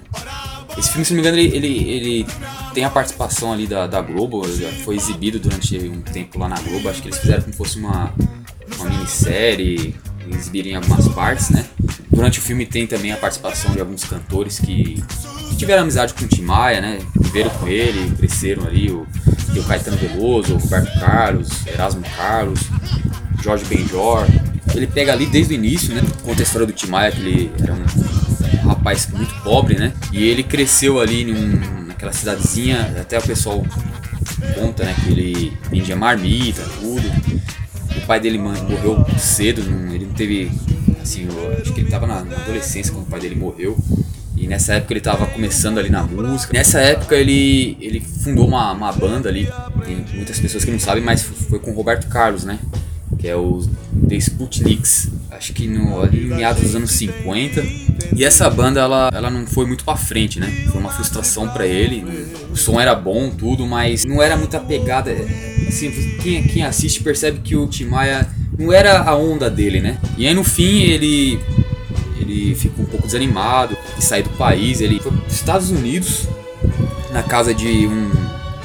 Esse 0.77 0.91
filme, 0.91 1.05
se 1.05 1.13
não 1.13 1.21
me 1.21 1.27
engano, 1.27 1.41
ele, 1.41 1.55
ele, 1.55 1.89
ele 1.89 2.27
tem 2.73 2.83
a 2.83 2.89
participação 2.89 3.51
ali 3.51 3.65
da, 3.65 3.87
da 3.87 4.01
Globo, 4.01 4.43
foi 4.83 4.95
exibido 4.95 5.39
durante 5.39 5.77
um 5.77 6.01
tempo 6.01 6.37
lá 6.37 6.47
na 6.47 6.59
Globo, 6.61 6.89
acho 6.89 7.01
que 7.01 7.07
eles 7.07 7.19
fizeram 7.19 7.41
como 7.41 7.53
se 7.53 7.57
fosse 7.57 7.79
uma, 7.79 8.13
uma 8.77 8.89
minissérie, 8.89 9.95
exibirem 10.31 10.75
algumas 10.75 11.07
partes, 11.09 11.49
né? 11.49 11.65
Durante 12.09 12.39
o 12.39 12.41
filme 12.41 12.65
tem 12.65 12.85
também 12.85 13.11
a 13.11 13.17
participação 13.17 13.71
de 13.71 13.79
alguns 13.79 14.03
cantores 14.03 14.59
que, 14.59 15.01
que 15.49 15.55
tiveram 15.55 15.83
amizade 15.83 16.13
com 16.13 16.25
o 16.25 16.27
Tim 16.27 16.41
Maia, 16.41 16.81
né? 16.81 16.99
Viveram 17.15 17.49
com 17.51 17.67
ele, 17.67 18.15
cresceram 18.15 18.65
ali, 18.65 18.91
o, 18.91 19.07
o 19.55 19.63
Caetano 19.63 19.97
Veloso, 19.97 20.55
o 20.55 20.57
Roberto 20.57 20.99
Carlos, 20.99 21.49
Erasmo 21.67 22.03
Carlos, 22.15 22.59
Jorge 23.43 23.65
Benjor. 23.65 24.27
Ele 24.75 24.87
pega 24.87 25.13
ali 25.13 25.25
desde 25.25 25.53
o 25.53 25.55
início, 25.55 25.93
né? 25.93 26.01
Conta 26.23 26.41
a 26.41 26.43
história 26.43 26.67
do 26.67 26.73
Tim 26.73 26.87
Maia, 26.87 27.11
que 27.11 27.21
ele 27.21 27.51
era 27.61 27.73
um 27.73 28.67
rapaz 28.67 29.07
muito 29.07 29.33
pobre, 29.43 29.75
né? 29.75 29.93
E 30.11 30.23
ele 30.23 30.43
cresceu 30.43 30.99
ali 30.99 31.25
num, 31.25 31.85
naquela 31.87 32.13
cidadezinha, 32.13 32.95
até 32.99 33.17
o 33.17 33.21
pessoal 33.21 33.65
conta, 34.55 34.83
né, 34.83 34.95
que 35.03 35.11
ele 35.11 35.57
vendia 35.69 35.95
marmita, 35.95 36.61
tudo. 36.79 37.03
Pai 38.09 38.19
dele 38.19 38.39
morreu 38.39 39.05
cedo, 39.19 39.61
ele 39.93 40.07
não 40.07 40.13
teve, 40.15 40.51
assim, 40.99 41.27
acho 41.61 41.71
que 41.71 41.79
ele 41.79 41.89
estava 41.89 42.07
na, 42.07 42.21
adolescência 42.21 42.91
quando 42.91 43.05
o 43.05 43.07
pai 43.07 43.19
dele 43.19 43.35
morreu. 43.35 43.77
E 44.35 44.47
nessa 44.47 44.73
época 44.73 44.93
ele 44.93 44.99
estava 44.99 45.27
começando 45.27 45.77
ali 45.77 45.91
na 45.91 46.01
música. 46.01 46.51
Nessa 46.51 46.79
época 46.79 47.15
ele, 47.15 47.77
ele 47.79 47.99
fundou 47.99 48.47
uma, 48.47 48.71
uma 48.71 48.91
banda 48.91 49.29
ali. 49.29 49.47
Tem 49.85 50.03
muitas 50.15 50.39
pessoas 50.39 50.65
que 50.65 50.71
não 50.71 50.79
sabem, 50.79 51.03
mas 51.03 51.21
foi 51.21 51.59
com 51.59 51.69
o 51.69 51.75
Roberto 51.75 52.07
Carlos, 52.07 52.43
né? 52.43 52.57
Que 53.19 53.27
é 53.27 53.35
o 53.35 53.61
The 54.07 54.15
Sputniks. 54.15 55.11
acho 55.29 55.53
que 55.53 55.67
no, 55.67 56.01
ali 56.01 56.25
meados 56.25 56.63
dos 56.63 56.75
anos 56.75 56.89
50. 56.93 57.63
E 58.15 58.25
essa 58.25 58.49
banda, 58.49 58.79
ela, 58.79 59.11
ela 59.13 59.29
não 59.29 59.45
foi 59.45 59.67
muito 59.67 59.83
pra 59.83 59.95
frente, 59.95 60.39
né? 60.39 60.47
Foi 60.71 60.81
uma 60.81 60.89
frustração 60.89 61.47
para 61.47 61.67
ele. 61.67 62.03
O 62.51 62.57
som 62.57 62.81
era 62.81 62.95
bom, 62.95 63.29
tudo, 63.29 63.67
mas 63.67 64.03
não 64.03 64.19
era 64.19 64.35
muita 64.35 64.59
pegada. 64.59 65.11
Assim, 65.69 66.17
quem, 66.21 66.43
quem 66.43 66.63
assiste 66.63 67.01
percebe 67.01 67.39
que 67.39 67.55
o 67.55 67.67
Tim 67.67 67.85
Maia 67.85 68.27
não 68.57 68.73
era 68.73 69.01
a 69.01 69.15
onda 69.15 69.49
dele, 69.49 69.79
né? 69.79 69.97
E 70.17 70.27
aí 70.27 70.33
no 70.33 70.43
fim 70.43 70.81
ele 70.81 71.39
ele 72.19 72.53
ficou 72.53 72.85
um 72.85 72.87
pouco 72.87 73.07
desanimado 73.07 73.75
de 73.97 74.03
sair 74.03 74.23
do 74.23 74.29
país. 74.31 74.81
Ele 74.81 74.99
foi 74.99 75.11
para 75.11 75.27
os 75.27 75.33
Estados 75.33 75.71
Unidos 75.71 76.27
na 77.11 77.23
casa 77.23 77.53
de 77.53 77.87
um, 77.87 78.11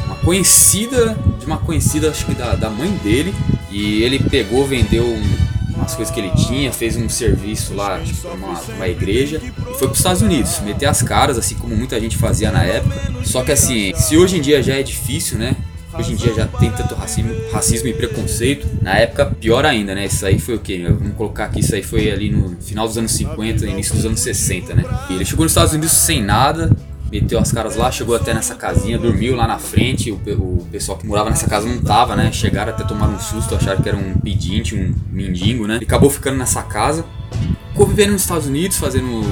uma 0.06 0.16
conhecida, 0.16 1.16
de 1.38 1.46
uma 1.46 1.58
conhecida 1.58 2.10
acho 2.10 2.26
que 2.26 2.34
da, 2.34 2.54
da 2.54 2.68
mãe 2.68 2.90
dele. 3.02 3.34
E 3.70 4.02
ele 4.02 4.18
pegou, 4.18 4.66
vendeu 4.66 5.04
um, 5.04 5.22
umas 5.76 5.94
coisas 5.94 6.12
que 6.12 6.20
ele 6.20 6.30
tinha, 6.30 6.72
fez 6.72 6.96
um 6.96 7.08
serviço 7.08 7.74
lá 7.74 8.00
para 8.20 8.32
uma, 8.32 8.60
uma 8.60 8.88
igreja 8.88 9.40
e 9.42 9.78
foi 9.78 9.88
para 9.88 9.92
os 9.92 9.98
Estados 9.98 10.22
Unidos, 10.22 10.60
meter 10.60 10.86
as 10.86 11.02
caras, 11.02 11.36
assim 11.36 11.56
como 11.56 11.76
muita 11.76 11.98
gente 12.00 12.16
fazia 12.16 12.50
na 12.50 12.64
época. 12.64 13.24
Só 13.24 13.42
que 13.42 13.52
assim, 13.52 13.92
se 13.96 14.16
hoje 14.16 14.36
em 14.36 14.40
dia 14.40 14.62
já 14.62 14.74
é 14.74 14.82
difícil, 14.82 15.38
né? 15.38 15.56
Hoje 15.98 16.12
em 16.12 16.16
dia 16.16 16.34
já 16.34 16.46
tem 16.46 16.70
tanto 16.70 16.94
racismo, 16.94 17.32
racismo 17.52 17.88
e 17.88 17.94
preconceito. 17.94 18.66
Na 18.82 18.96
época, 18.96 19.26
pior 19.26 19.64
ainda, 19.64 19.94
né? 19.94 20.06
Isso 20.06 20.26
aí 20.26 20.38
foi 20.38 20.56
o 20.56 20.58
quê? 20.58 20.84
Vamos 20.88 21.16
colocar 21.16 21.46
aqui, 21.46 21.60
isso 21.60 21.74
aí 21.74 21.82
foi 21.82 22.10
ali 22.10 22.30
no 22.30 22.56
final 22.60 22.86
dos 22.86 22.98
anos 22.98 23.12
50, 23.12 23.66
início 23.66 23.94
dos 23.94 24.04
anos 24.04 24.20
60, 24.20 24.74
né? 24.74 24.84
E 25.10 25.14
ele 25.14 25.24
chegou 25.24 25.44
nos 25.44 25.52
Estados 25.52 25.72
Unidos 25.72 25.92
sem 25.92 26.22
nada, 26.22 26.70
meteu 27.10 27.38
as 27.38 27.52
caras 27.52 27.76
lá, 27.76 27.90
chegou 27.92 28.16
até 28.16 28.34
nessa 28.34 28.54
casinha, 28.56 28.98
dormiu 28.98 29.36
lá 29.36 29.46
na 29.46 29.58
frente. 29.58 30.10
O, 30.10 30.16
o, 30.16 30.66
pessoal 30.70 30.98
que 30.98 31.06
morava 31.06 31.30
nessa 31.30 31.46
casa 31.46 31.68
não 31.68 31.80
tava, 31.80 32.16
né? 32.16 32.32
Chegaram 32.32 32.72
até 32.72 32.82
tomar 32.82 33.08
um 33.08 33.20
susto, 33.20 33.54
acharam 33.54 33.80
que 33.80 33.88
era 33.88 33.96
um 33.96 34.14
pedinte, 34.14 34.74
um 34.74 34.92
mendigo, 35.12 35.66
né? 35.66 35.78
E 35.80 35.84
acabou 35.84 36.10
ficando 36.10 36.36
nessa 36.36 36.62
casa. 36.62 37.04
Ficou 37.70 37.86
vivendo 37.86 38.12
nos 38.12 38.22
Estados 38.22 38.46
Unidos, 38.46 38.76
fazendo 38.76 39.22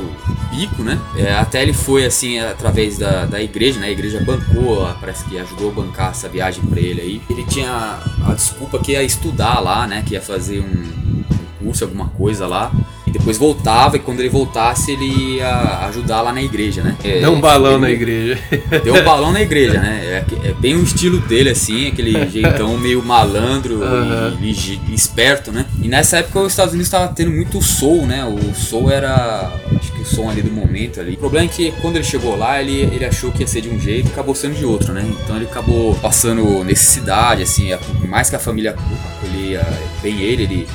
bico, 0.55 0.83
né? 0.83 1.01
É, 1.17 1.33
até 1.33 1.63
ele 1.63 1.73
foi 1.73 2.05
assim 2.05 2.39
através 2.39 2.99
da, 2.99 3.25
da 3.25 3.43
igreja, 3.43 3.81
né? 3.81 3.87
A 3.87 3.91
igreja 3.91 4.21
bancou, 4.21 4.87
parece 5.01 5.25
que 5.25 5.39
ajudou 5.39 5.71
a 5.71 5.73
bancar 5.73 6.11
essa 6.11 6.29
viagem 6.29 6.63
para 6.65 6.79
ele 6.79 7.01
aí. 7.01 7.23
Ele 7.31 7.45
tinha 7.45 7.99
a 8.27 8.35
desculpa 8.35 8.79
que 8.79 8.93
ia 8.93 9.03
estudar 9.03 9.61
lá, 9.61 9.87
né? 9.87 10.03
Que 10.07 10.15
ia 10.15 10.21
fazer 10.21 10.61
um, 10.61 11.25
um 11.25 11.25
curso, 11.65 11.85
alguma 11.85 12.09
coisa 12.09 12.47
lá 12.47 12.71
depois 13.13 13.37
voltava 13.37 13.97
e 13.97 14.01
quando 14.01 14.21
ele 14.21 14.29
voltasse 14.29 14.93
ele 14.93 15.37
ia 15.37 15.87
ajudar 15.87 16.23
lá 16.23 16.33
na 16.33 16.43
igreja, 16.43 16.83
né? 16.83 16.97
É, 17.05 17.21
deu 17.21 17.33
um 17.33 17.41
balão 17.41 17.73
ele, 17.73 17.81
na 17.81 17.91
igreja. 17.91 18.39
Deu 18.83 18.95
um 18.95 19.05
balão 19.05 19.33
na 19.33 19.43
igreja, 19.43 19.79
né? 19.81 20.01
É, 20.03 20.49
é, 20.49 20.55
bem 20.55 20.75
o 20.75 20.83
estilo 20.83 21.19
dele, 21.21 21.51
assim, 21.51 21.89
aquele 21.89 22.29
jeitão 22.31 22.77
meio 22.79 23.05
malandro 23.05 23.77
uhum. 23.77 24.39
e, 24.41 24.51
e, 24.51 24.95
esperto, 24.95 25.53
né? 25.53 25.67
E 25.83 25.89
nessa 25.89 26.19
época 26.19 26.41
os 26.41 26.53
Estados 26.53 26.73
Unidos 26.73 26.89
estava 26.89 27.09
tendo 27.09 27.31
muito 27.31 27.61
soul, 27.61 28.07
né? 28.07 28.25
O 28.25 28.55
soul 28.55 28.91
era, 28.91 29.53
acho 29.83 29.93
que 29.93 30.01
o 30.01 30.07
som 30.07 30.31
ali 30.31 30.41
do 30.41 30.51
momento 30.51 31.01
ali. 31.01 31.15
O 31.15 31.19
problema 31.19 31.47
é 31.47 31.49
que 31.49 31.73
quando 31.83 31.97
ele 31.97 32.05
chegou 32.05 32.37
lá, 32.37 32.63
ele, 32.63 32.83
ele 32.95 33.05
achou 33.05 33.33
que 33.33 33.41
ia 33.41 33.47
ser 33.47 33.61
de 33.61 33.69
um 33.69 33.79
jeito 33.79 34.09
e 34.09 34.13
acabou 34.13 34.35
sendo 34.35 34.55
de 34.55 34.65
outro, 34.65 34.93
né? 34.93 35.05
Então 35.25 35.37
ele 35.37 35.47
acabou 35.47 35.95
passando 35.97 36.65
necessidade, 36.65 37.43
assim, 37.43 37.71
mais 38.09 38.31
que 38.31 38.37
a 38.37 38.39
família 38.39 38.77
acolhia 39.17 39.67
bem 40.01 40.21
ele, 40.21 40.45
ele 40.45 40.69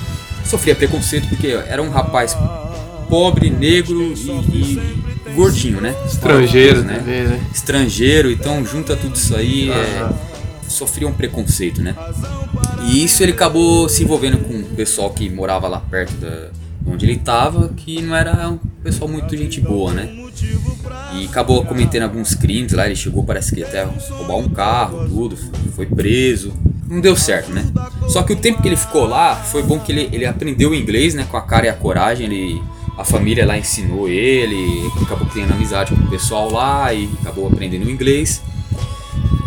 sofria 0.46 0.76
preconceito 0.76 1.28
porque 1.30 1.48
era 1.48 1.82
um 1.82 1.90
rapaz 1.90 2.38
pobre, 3.10 3.50
negro 3.50 4.14
e, 4.14 4.78
e 5.30 5.34
gordinho, 5.34 5.80
né? 5.80 5.96
Estrangeiro, 6.06 6.84
né? 6.84 6.96
Também, 6.96 7.24
né? 7.24 7.42
Estrangeiro, 7.54 8.30
então 8.30 8.66
junta 8.66 8.96
tudo 8.96 9.16
isso 9.16 9.36
aí, 9.36 9.72
é, 9.72 10.10
sofria 10.68 11.08
um 11.08 11.14
preconceito, 11.14 11.82
né? 11.82 11.96
E 12.84 13.04
isso 13.04 13.24
ele 13.24 13.32
acabou 13.32 13.88
se 13.88 14.04
envolvendo 14.04 14.38
com 14.40 14.54
o 14.54 14.76
pessoal 14.76 15.10
que 15.12 15.30
morava 15.30 15.68
lá 15.68 15.80
perto 15.80 16.14
da 16.16 16.50
onde 16.88 17.06
ele 17.06 17.14
estava, 17.14 17.70
que 17.70 18.02
não 18.02 18.16
era 18.16 18.50
um 18.50 18.58
pessoal 18.84 19.10
muito 19.10 19.36
gente 19.36 19.60
boa, 19.60 19.94
né? 19.94 20.10
E 21.14 21.26
acabou 21.26 21.66
cometendo 21.66 22.04
alguns 22.04 22.34
crimes 22.34 22.72
lá, 22.74 22.86
ele 22.86 22.96
chegou, 22.96 23.24
parece 23.24 23.54
que 23.54 23.64
até 23.64 23.84
roubar 23.84 24.38
um 24.38 24.50
carro, 24.50 25.08
tudo, 25.08 25.38
foi 25.76 25.86
preso 25.86 26.54
não 26.90 27.02
deu 27.02 27.16
certo, 27.16 27.52
né? 27.52 27.66
Só 28.08 28.24
que 28.24 28.34
o 28.34 28.36
tempo 28.36 28.62
que 28.62 28.68
ele 28.68 28.78
ficou 28.78 29.06
lá 29.06 29.36
foi 29.36 29.62
bom 29.62 29.80
que 29.80 29.92
ele, 29.92 30.10
ele 30.12 30.26
aprendeu 30.26 30.74
inglês, 30.74 31.14
né? 31.14 31.26
Com 31.30 31.38
a 31.38 31.42
cara 31.42 31.66
e 31.66 31.70
a 31.70 31.74
coragem. 31.74 32.26
Ele, 32.26 32.62
a 32.98 33.04
família 33.04 33.46
lá 33.46 33.58
ensinou 33.58 34.10
ele, 34.10 34.90
acabou 35.02 35.28
tendo 35.32 35.54
amizade 35.54 35.94
com 35.94 36.02
o 36.02 36.10
pessoal 36.10 36.50
lá 36.50 36.94
e 36.94 37.10
acabou 37.22 37.48
aprendendo 37.48 37.90
inglês. 37.90 38.42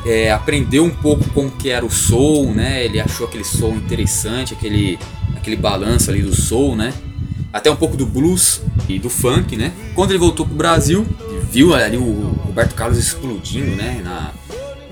É, 0.06 0.30
aprendeu 0.30 0.84
um 0.84 0.90
pouco 0.90 1.28
como 1.30 1.50
que 1.50 1.70
era 1.70 1.84
o 1.84 1.90
soul, 1.90 2.52
né? 2.52 2.84
Ele 2.84 3.00
achou 3.00 3.26
aquele 3.26 3.44
soul 3.44 3.74
interessante, 3.74 4.54
aquele, 4.54 4.98
aquele 5.36 5.56
balanço 5.56 6.10
ali 6.10 6.22
do 6.22 6.34
soul, 6.34 6.76
né? 6.76 6.92
Até 7.52 7.70
um 7.70 7.76
pouco 7.76 7.96
do 7.96 8.06
blues 8.06 8.62
e 8.88 8.98
do 8.98 9.10
funk, 9.10 9.56
né? 9.56 9.72
Quando 9.94 10.10
ele 10.12 10.18
voltou 10.18 10.46
pro 10.46 10.54
Brasil, 10.54 11.06
viu 11.50 11.74
ali 11.74 11.96
o 11.96 12.30
Roberto 12.44 12.74
Carlos 12.74 12.98
explodindo, 12.98 13.74
né? 13.76 14.00
Na, 14.04 14.30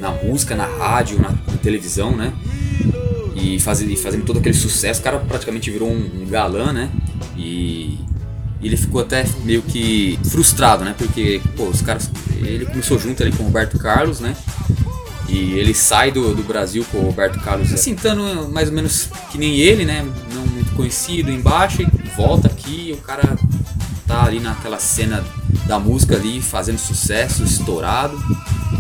na 0.01 0.23
música, 0.23 0.57
na 0.57 0.67
rádio, 0.67 1.21
na, 1.21 1.31
na 1.31 1.59
televisão, 1.63 2.17
né? 2.17 2.33
E, 3.37 3.61
faz, 3.61 3.81
e 3.81 3.97
fazendo 3.97 4.25
todo 4.25 4.39
aquele 4.39 4.57
sucesso, 4.57 5.01
o 5.01 5.05
cara 5.05 5.19
praticamente 5.21 5.71
virou 5.71 5.89
um, 5.89 6.23
um 6.23 6.27
galã, 6.27 6.73
né? 6.73 6.91
E, 7.37 7.99
ele 8.61 8.77
ficou 8.77 9.01
até 9.01 9.25
meio 9.45 9.63
que 9.63 10.19
frustrado, 10.25 10.85
né? 10.85 10.95
Porque, 10.97 11.41
pô, 11.57 11.65
os 11.65 11.81
caras. 11.81 12.11
Ele 12.41 12.67
começou 12.67 12.99
junto 12.99 13.23
ali 13.23 13.33
com 13.33 13.43
o 13.43 13.47
Roberto 13.47 13.79
Carlos, 13.79 14.21
né? 14.21 14.37
E 15.29 15.53
ele 15.59 15.75
sai 15.75 16.11
do, 16.11 16.35
do 16.35 16.43
Brasil 16.43 16.85
com 16.91 16.99
o 16.99 17.05
Roberto 17.07 17.39
Carlos 17.41 17.73
assim, 17.73 17.93
estando 17.93 18.49
mais 18.51 18.69
ou 18.69 18.75
menos 18.75 19.11
que 19.31 19.37
nem 19.37 19.59
ele, 19.59 19.85
né? 19.85 20.07
Não 20.79 20.85
muito 20.85 20.87
conhecido 20.87 21.33
embaixo, 21.33 21.83
e 21.83 21.87
volta 22.17 22.47
aqui, 22.47 22.95
o 22.97 23.03
cara 23.03 23.37
tá 24.07 24.25
ali 24.25 24.39
naquela 24.39 24.79
cena 24.79 25.25
da 25.67 25.79
música 25.79 26.15
ali, 26.15 26.41
fazendo 26.41 26.79
sucesso, 26.79 27.43
estourado. 27.43 28.17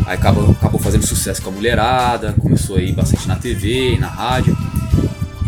Aí 0.06 0.14
acabou, 0.14 0.52
acabou 0.52 0.80
fazendo 0.80 1.04
sucesso 1.04 1.42
com 1.42 1.50
a 1.50 1.52
mulherada, 1.52 2.32
começou 2.34 2.76
a 2.76 2.80
ir 2.80 2.92
bastante 2.92 3.26
na 3.26 3.34
TV, 3.34 3.98
na 3.98 4.06
rádio. 4.06 4.56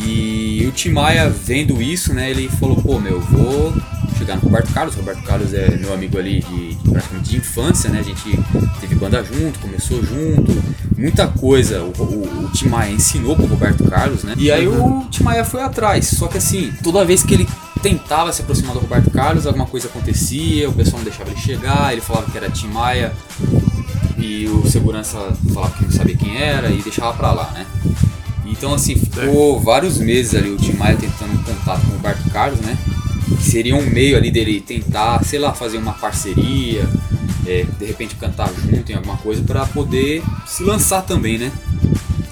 E 0.05 0.67
o 0.67 0.73
Tim 0.73 0.91
Maia 0.91 1.31
vendo 1.31 1.81
isso, 1.81 2.13
né, 2.13 2.31
ele 2.31 2.49
falou, 2.49 2.77
pô, 2.77 2.99
meu, 2.99 3.21
vou 3.21 3.73
chegar 4.19 4.37
no 4.37 4.43
Roberto 4.43 4.73
Carlos. 4.73 4.95
O 4.95 4.99
Roberto 4.99 5.23
Carlos 5.23 5.55
é 5.55 5.77
meu 5.77 5.95
amigo 5.95 6.19
ali 6.19 6.41
de, 6.43 6.75
de, 6.75 6.91
praticamente 6.91 7.31
de 7.31 7.37
infância, 7.37 7.91
né? 7.91 8.01
A 8.01 8.03
gente 8.03 8.39
teve 8.81 8.95
banda 8.95 9.23
junto, 9.25 9.59
começou 9.61 10.05
junto, 10.05 10.53
muita 11.01 11.27
coisa 11.27 11.83
o, 11.83 11.93
o, 11.99 12.45
o 12.45 12.51
Tim 12.53 12.69
Maia 12.69 12.93
ensinou 12.93 13.35
pro 13.35 13.47
Roberto 13.47 13.85
Carlos, 13.85 14.23
né? 14.23 14.35
E 14.37 14.51
aí 14.51 14.69
o 14.69 15.07
Tim 15.11 15.23
Maia 15.23 15.45
foi 15.45 15.63
atrás. 15.63 16.07
Só 16.07 16.29
que 16.29 16.37
assim, 16.39 16.73
toda 16.83 17.05
vez 17.05 17.23
que 17.23 17.33
ele 17.33 17.49
tentava 17.83 18.31
se 18.33 18.43
aproximar 18.43 18.75
do 18.75 18.81
Roberto 18.81 19.11
Carlos, 19.11 19.47
alguma 19.47 19.67
coisa 19.67 19.89
acontecia, 19.89 20.69
o 20.69 20.73
pessoal 20.73 20.99
não 20.99 21.05
deixava 21.05 21.31
ele 21.31 21.41
chegar, 21.41 21.93
ele 21.93 22.03
falava 22.03 22.31
que 22.31 22.37
era 22.37 22.51
Tim 22.51 22.69
Maia 22.69 23.13
e 24.19 24.47
o 24.47 24.69
segurança 24.69 25.19
falava 25.55 25.73
que 25.77 25.85
não 25.85 25.91
sabia 25.91 26.15
quem 26.15 26.37
era 26.37 26.69
e 26.69 26.83
deixava 26.83 27.17
pra 27.17 27.33
lá, 27.33 27.51
né? 27.53 27.67
Então 28.45 28.75
assim, 28.75 28.95
ficou 28.95 29.59
vários 29.59 29.97
meses 29.97 30.35
ali 30.35 30.51
o 30.51 30.57
Tim 30.57 30.75
Maia 30.75 30.97
tentando 30.97 31.33
um 31.33 31.43
contato 31.43 31.81
com 31.81 31.93
o 31.93 31.97
Roberto 31.97 32.31
Carlos, 32.31 32.61
né? 32.61 32.77
Que 33.39 33.43
seria 33.43 33.75
um 33.75 33.87
meio 33.87 34.19
ali 34.19 34.31
dele 34.31 34.61
tentar, 34.61 35.25
sei 35.25 35.39
lá, 35.39 35.55
fazer 35.55 35.79
uma 35.79 35.95
parceria, 35.95 36.87
é, 37.51 37.65
de 37.65 37.85
repente 37.85 38.15
cantar 38.15 38.49
junto 38.55 38.93
em 38.93 38.95
alguma 38.95 39.17
coisa 39.17 39.43
para 39.43 39.67
poder 39.67 40.23
se 40.47 40.63
lançar 40.63 41.03
também, 41.03 41.37
né? 41.37 41.51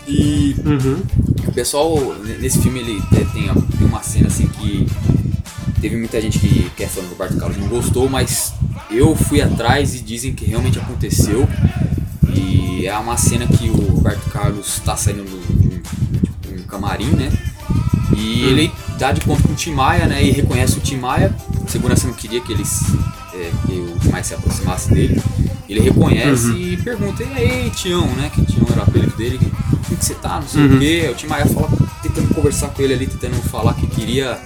E 0.06 0.54
uhum. 0.64 1.02
o 1.46 1.52
pessoal, 1.52 2.14
nesse 2.40 2.60
filme, 2.60 2.78
ele 2.78 3.02
tem, 3.10 3.26
tem 3.26 3.86
uma 3.86 4.02
cena 4.02 4.28
assim 4.28 4.46
que 4.46 4.86
teve 5.80 5.96
muita 5.96 6.20
gente 6.20 6.38
que, 6.38 6.70
que 6.70 6.84
é 6.84 6.86
fã 6.86 7.00
do 7.02 7.08
Roberto 7.08 7.36
Carlos 7.36 7.58
não 7.58 7.68
gostou, 7.68 8.08
mas 8.08 8.54
eu 8.90 9.14
fui 9.16 9.42
atrás 9.42 9.94
e 9.94 10.00
dizem 10.00 10.32
que 10.32 10.44
realmente 10.44 10.78
aconteceu. 10.78 11.48
E 12.32 12.86
é 12.86 12.96
uma 12.96 13.16
cena 13.16 13.46
que 13.46 13.68
o 13.68 13.90
Roberto 13.90 14.30
Carlos 14.30 14.78
está 14.78 14.96
saindo 14.96 15.24
de 15.24 16.48
um, 16.48 16.54
um, 16.54 16.62
camarim, 16.62 17.10
né? 17.10 17.30
E 18.16 18.44
hum. 18.44 18.48
ele 18.48 18.72
dá 18.98 19.10
de 19.12 19.20
conta 19.22 19.42
com 19.42 19.52
o 19.52 19.56
Tim 19.56 19.72
Maia, 19.72 20.06
né? 20.06 20.22
E 20.22 20.30
reconhece 20.30 20.78
o 20.78 20.80
Tim 20.80 20.96
Maia. 20.96 21.34
A 21.64 21.68
segurança 21.68 22.06
não 22.06 22.14
queria 22.14 22.40
que 22.40 22.52
eles 22.52 22.82
é, 23.48 23.66
que 23.66 23.72
o 23.72 24.10
Maia 24.10 24.24
se 24.24 24.34
aproximasse 24.34 24.92
dele. 24.92 25.20
Ele 25.68 25.80
reconhece 25.80 26.48
uhum. 26.48 26.56
e 26.56 26.76
pergunta, 26.78 27.22
e 27.22 27.36
aí, 27.36 27.70
Tião, 27.70 28.06
né? 28.06 28.30
Que 28.34 28.42
Tião 28.44 28.66
era 28.70 28.80
o 28.80 28.82
apelido 28.84 29.14
dele, 29.16 29.38
como 29.38 29.98
que 29.98 30.04
você 30.04 30.14
tá? 30.14 30.40
Não 30.40 30.48
sei 30.48 30.62
uhum. 30.62 30.76
o 30.76 30.78
quê. 30.78 31.08
O 31.12 31.14
Tim 31.14 31.26
Maia 31.26 31.46
fala, 31.46 31.68
tentando 32.02 32.34
conversar 32.34 32.68
com 32.68 32.82
ele 32.82 32.94
ali, 32.94 33.06
tentando 33.06 33.36
falar 33.42 33.74
que 33.74 33.86
queria 33.86 34.38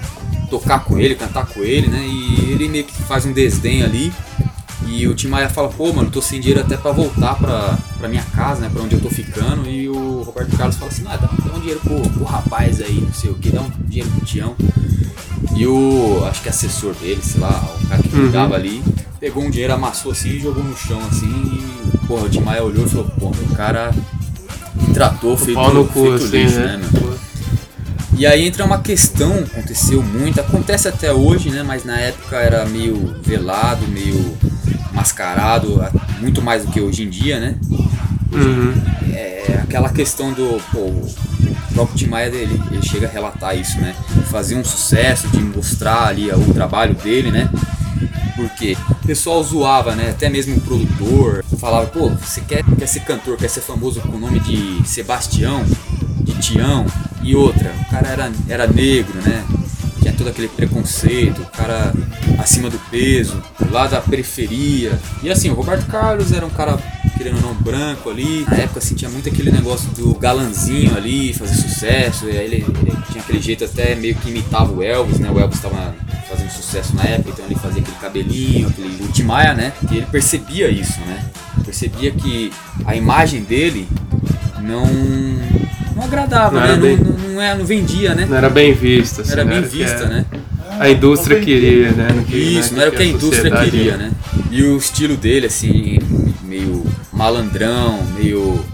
tocar 0.50 0.84
com 0.84 0.98
ele, 0.98 1.14
cantar 1.14 1.46
com 1.46 1.60
ele, 1.60 1.86
né? 1.86 2.04
E 2.04 2.50
ele 2.50 2.68
meio 2.68 2.84
que 2.84 2.92
faz 3.02 3.24
um 3.24 3.32
desdém 3.32 3.82
ali. 3.82 4.12
E 4.86 5.06
o 5.06 5.14
Tim 5.14 5.28
Maia 5.28 5.48
fala, 5.48 5.68
pô, 5.68 5.92
mano, 5.92 6.10
tô 6.10 6.20
sem 6.20 6.40
dinheiro 6.40 6.60
até 6.60 6.76
pra 6.76 6.90
voltar 6.90 7.36
pra, 7.36 7.78
pra 7.98 8.08
minha 8.08 8.24
casa, 8.24 8.62
né? 8.62 8.70
Pra 8.72 8.82
onde 8.82 8.96
eu 8.96 9.00
tô 9.00 9.08
ficando. 9.08 9.68
E 9.68 9.88
o 9.88 10.22
Roberto 10.22 10.56
Carlos 10.56 10.76
fala 10.76 10.90
assim, 10.90 11.04
ah, 11.06 11.16
dá, 11.16 11.28
dá 11.28 11.56
um 11.56 11.60
dinheiro 11.60 11.80
pro, 11.80 12.00
pro 12.00 12.24
rapaz 12.24 12.80
aí, 12.80 13.00
não 13.00 13.12
sei 13.12 13.30
o 13.30 13.34
que, 13.34 13.50
dá 13.50 13.62
um 13.62 13.70
dinheiro 13.86 14.10
pro 14.10 14.26
Tião. 14.26 14.56
E 15.54 15.66
o, 15.66 16.24
acho 16.26 16.42
que 16.42 16.48
assessor 16.48 16.94
dele, 16.94 17.20
sei 17.22 17.40
lá, 17.40 17.76
o 17.80 17.86
cara 17.86 18.02
que 18.02 18.08
cuidava 18.08 18.50
uhum. 18.50 18.54
ali, 18.54 18.82
pegou 19.20 19.44
um 19.44 19.50
dinheiro, 19.50 19.74
amassou 19.74 20.12
assim 20.12 20.30
e 20.30 20.40
jogou 20.40 20.64
no 20.64 20.76
chão 20.76 21.00
assim. 21.10 21.26
E, 21.26 22.06
porra, 22.06 22.24
o 22.24 22.28
Tim 22.28 22.40
Maia 22.40 22.64
olhou 22.64 22.86
e 22.86 22.88
falou, 22.88 23.06
pô, 23.18 23.28
o 23.28 23.54
cara 23.54 23.92
me 24.74 24.94
tratou 24.94 25.36
feito, 25.36 25.60
feito 25.60 26.26
lixo, 26.26 26.58
né, 26.58 26.76
né 26.76 26.88
meu? 26.92 27.12
E 28.16 28.26
aí 28.26 28.46
entra 28.46 28.64
uma 28.64 28.78
questão, 28.78 29.32
aconteceu 29.32 30.02
muito, 30.02 30.40
acontece 30.40 30.86
até 30.86 31.12
hoje, 31.12 31.50
né? 31.50 31.62
Mas 31.62 31.84
na 31.84 31.98
época 31.98 32.36
era 32.36 32.64
meio 32.66 33.16
velado, 33.22 33.86
meio 33.88 34.36
mascarado, 34.92 35.82
muito 36.20 36.42
mais 36.42 36.64
do 36.64 36.70
que 36.70 36.80
hoje 36.80 37.02
em 37.02 37.08
dia, 37.08 37.40
né? 37.40 37.56
Uhum. 38.30 38.74
É 39.12 39.60
aquela 39.62 39.88
questão 39.88 40.32
do. 40.32 40.60
Pô, 40.70 40.92
o 41.72 41.74
próprio 41.74 41.96
Tim 41.96 42.06
Maia 42.06 42.30
dele, 42.30 42.62
ele 42.70 42.82
chega 42.82 43.06
a 43.06 43.10
relatar 43.10 43.56
isso, 43.58 43.80
né? 43.80 43.94
Fazer 44.30 44.54
um 44.54 44.64
sucesso, 44.64 45.26
de 45.28 45.40
mostrar 45.40 46.06
ali 46.06 46.30
o 46.30 46.54
trabalho 46.54 46.94
dele, 46.94 47.30
né? 47.30 47.50
Porque 48.36 48.76
o 48.90 49.06
pessoal 49.06 49.42
zoava, 49.42 49.94
né? 49.94 50.10
Até 50.10 50.28
mesmo 50.28 50.56
o 50.56 50.60
produtor 50.60 51.44
falava, 51.58 51.86
pô, 51.86 52.10
você 52.10 52.40
quer, 52.42 52.62
quer 52.78 52.86
ser 52.86 53.00
cantor, 53.00 53.36
quer 53.36 53.48
ser 53.48 53.60
famoso 53.60 54.00
com 54.00 54.16
o 54.16 54.20
nome 54.20 54.40
de 54.40 54.86
Sebastião, 54.86 55.64
de 56.20 56.34
Tião 56.34 56.84
e 57.22 57.34
outra. 57.34 57.72
O 57.80 57.90
cara 57.90 58.08
era, 58.08 58.32
era 58.48 58.66
negro, 58.66 59.20
né? 59.22 59.44
Tinha 60.00 60.12
todo 60.12 60.28
aquele 60.28 60.48
preconceito, 60.48 61.40
o 61.42 61.46
cara 61.46 61.92
acima 62.38 62.68
do 62.68 62.78
peso, 62.90 63.40
lá 63.70 63.86
da 63.86 64.00
periferia. 64.00 64.98
E 65.22 65.30
assim, 65.30 65.50
o 65.50 65.54
Roberto 65.54 65.86
Carlos 65.86 66.32
era 66.32 66.44
um 66.44 66.50
cara 66.50 66.78
querendo 67.22 67.36
ou 67.36 67.42
não, 67.42 67.54
branco 67.54 68.10
ali. 68.10 68.44
Na 68.50 68.56
época, 68.56 68.80
assim, 68.80 68.94
tinha 68.94 69.10
muito 69.10 69.28
aquele 69.28 69.52
negócio 69.52 69.88
do 69.90 70.12
galanzinho 70.14 70.96
ali, 70.96 71.32
fazer 71.32 71.54
sucesso. 71.54 72.26
E 72.26 72.36
aí 72.36 72.44
ele, 72.44 72.56
ele, 72.56 72.96
tinha 73.10 73.22
aquele 73.22 73.40
jeito 73.40 73.64
até 73.64 73.94
meio 73.94 74.16
que 74.16 74.28
imitava 74.28 74.72
o 74.72 74.82
Elvis, 74.82 75.18
né? 75.20 75.30
O 75.30 75.38
Elvis 75.38 75.56
estava 75.56 75.94
fazendo 76.28 76.50
sucesso 76.50 76.96
na 76.96 77.04
época, 77.04 77.30
então 77.30 77.44
ele 77.46 77.54
fazia 77.54 77.80
aquele 77.80 77.96
cabelinho, 77.98 78.68
aquele 78.68 79.02
ultimaia, 79.02 79.54
né? 79.54 79.72
E 79.90 79.98
ele 79.98 80.06
percebia 80.06 80.68
isso, 80.68 80.98
né? 81.00 81.24
Percebia 81.64 82.10
que 82.10 82.52
a 82.84 82.96
imagem 82.96 83.42
dele 83.42 83.86
não 84.60 84.86
não 85.94 86.04
agradava, 86.04 86.58
não 86.58 86.66
né? 86.66 86.76
Bem... 86.76 86.96
Não, 86.96 87.12
não, 87.12 87.28
não, 87.34 87.42
é, 87.42 87.54
não 87.56 87.64
vendia, 87.64 88.14
né? 88.14 88.26
Não 88.28 88.36
era 88.36 88.50
bem 88.50 88.72
vista. 88.72 89.22
Assim, 89.22 89.32
era 89.32 89.44
bem 89.44 89.58
era 89.58 89.66
vista, 89.66 90.06
né? 90.06 90.24
A 90.80 90.88
indústria 90.88 91.38
queria, 91.38 91.92
né? 91.92 92.08
Não 92.14 92.24
queria, 92.24 92.58
Isso, 92.58 92.70
né? 92.70 92.76
não 92.76 92.82
era 92.82 92.90
o 92.90 92.94
que 92.94 93.02
a 93.02 93.06
indústria 93.06 93.50
queria, 93.50 93.96
né? 93.96 94.10
E 94.50 94.62
o 94.62 94.76
estilo 94.76 95.16
dele, 95.16 95.46
assim, 95.46 95.98
malandrão, 97.22 98.02
meio 98.18 98.64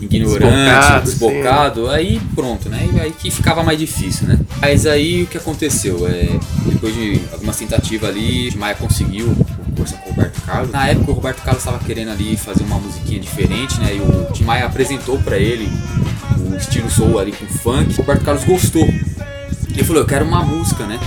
ignorante, 0.00 1.04
desbocado, 1.04 1.90
aí 1.90 2.18
pronto, 2.34 2.66
né? 2.70 2.88
Aí 3.02 3.12
que 3.12 3.30
ficava 3.30 3.62
mais 3.62 3.78
difícil, 3.78 4.26
né? 4.26 4.38
Mas 4.62 4.86
aí 4.86 5.24
o 5.24 5.26
que 5.26 5.36
aconteceu? 5.36 6.06
É, 6.08 6.26
depois 6.64 6.94
de 6.94 7.20
algumas 7.30 7.56
tentativas 7.56 8.08
ali, 8.08 8.50
Maia 8.56 8.74
conseguiu 8.76 9.36
força 9.76 9.94
com 9.98 10.08
o 10.08 10.12
Roberto 10.14 10.40
Carlos. 10.40 10.70
Na 10.72 10.88
época 10.88 11.10
o 11.10 11.14
Roberto 11.14 11.42
Carlos 11.42 11.62
estava 11.62 11.78
querendo 11.84 12.10
ali 12.10 12.34
fazer 12.38 12.64
uma 12.64 12.78
musiquinha 12.78 13.20
diferente, 13.20 13.78
né? 13.78 13.96
E 13.96 14.00
o 14.00 14.32
Tim 14.32 14.44
Maia 14.44 14.64
apresentou 14.64 15.18
para 15.18 15.36
ele 15.36 15.70
o 16.50 16.56
estilo 16.56 16.88
soul 16.88 17.18
ali 17.18 17.32
com 17.32 17.46
funk. 17.46 17.92
O 17.92 17.96
Roberto 17.98 18.24
Carlos 18.24 18.44
gostou. 18.44 18.88
Ele 19.68 19.84
falou, 19.84 20.02
eu 20.02 20.06
quero 20.06 20.24
uma 20.24 20.42
música, 20.42 20.86
né? 20.86 20.98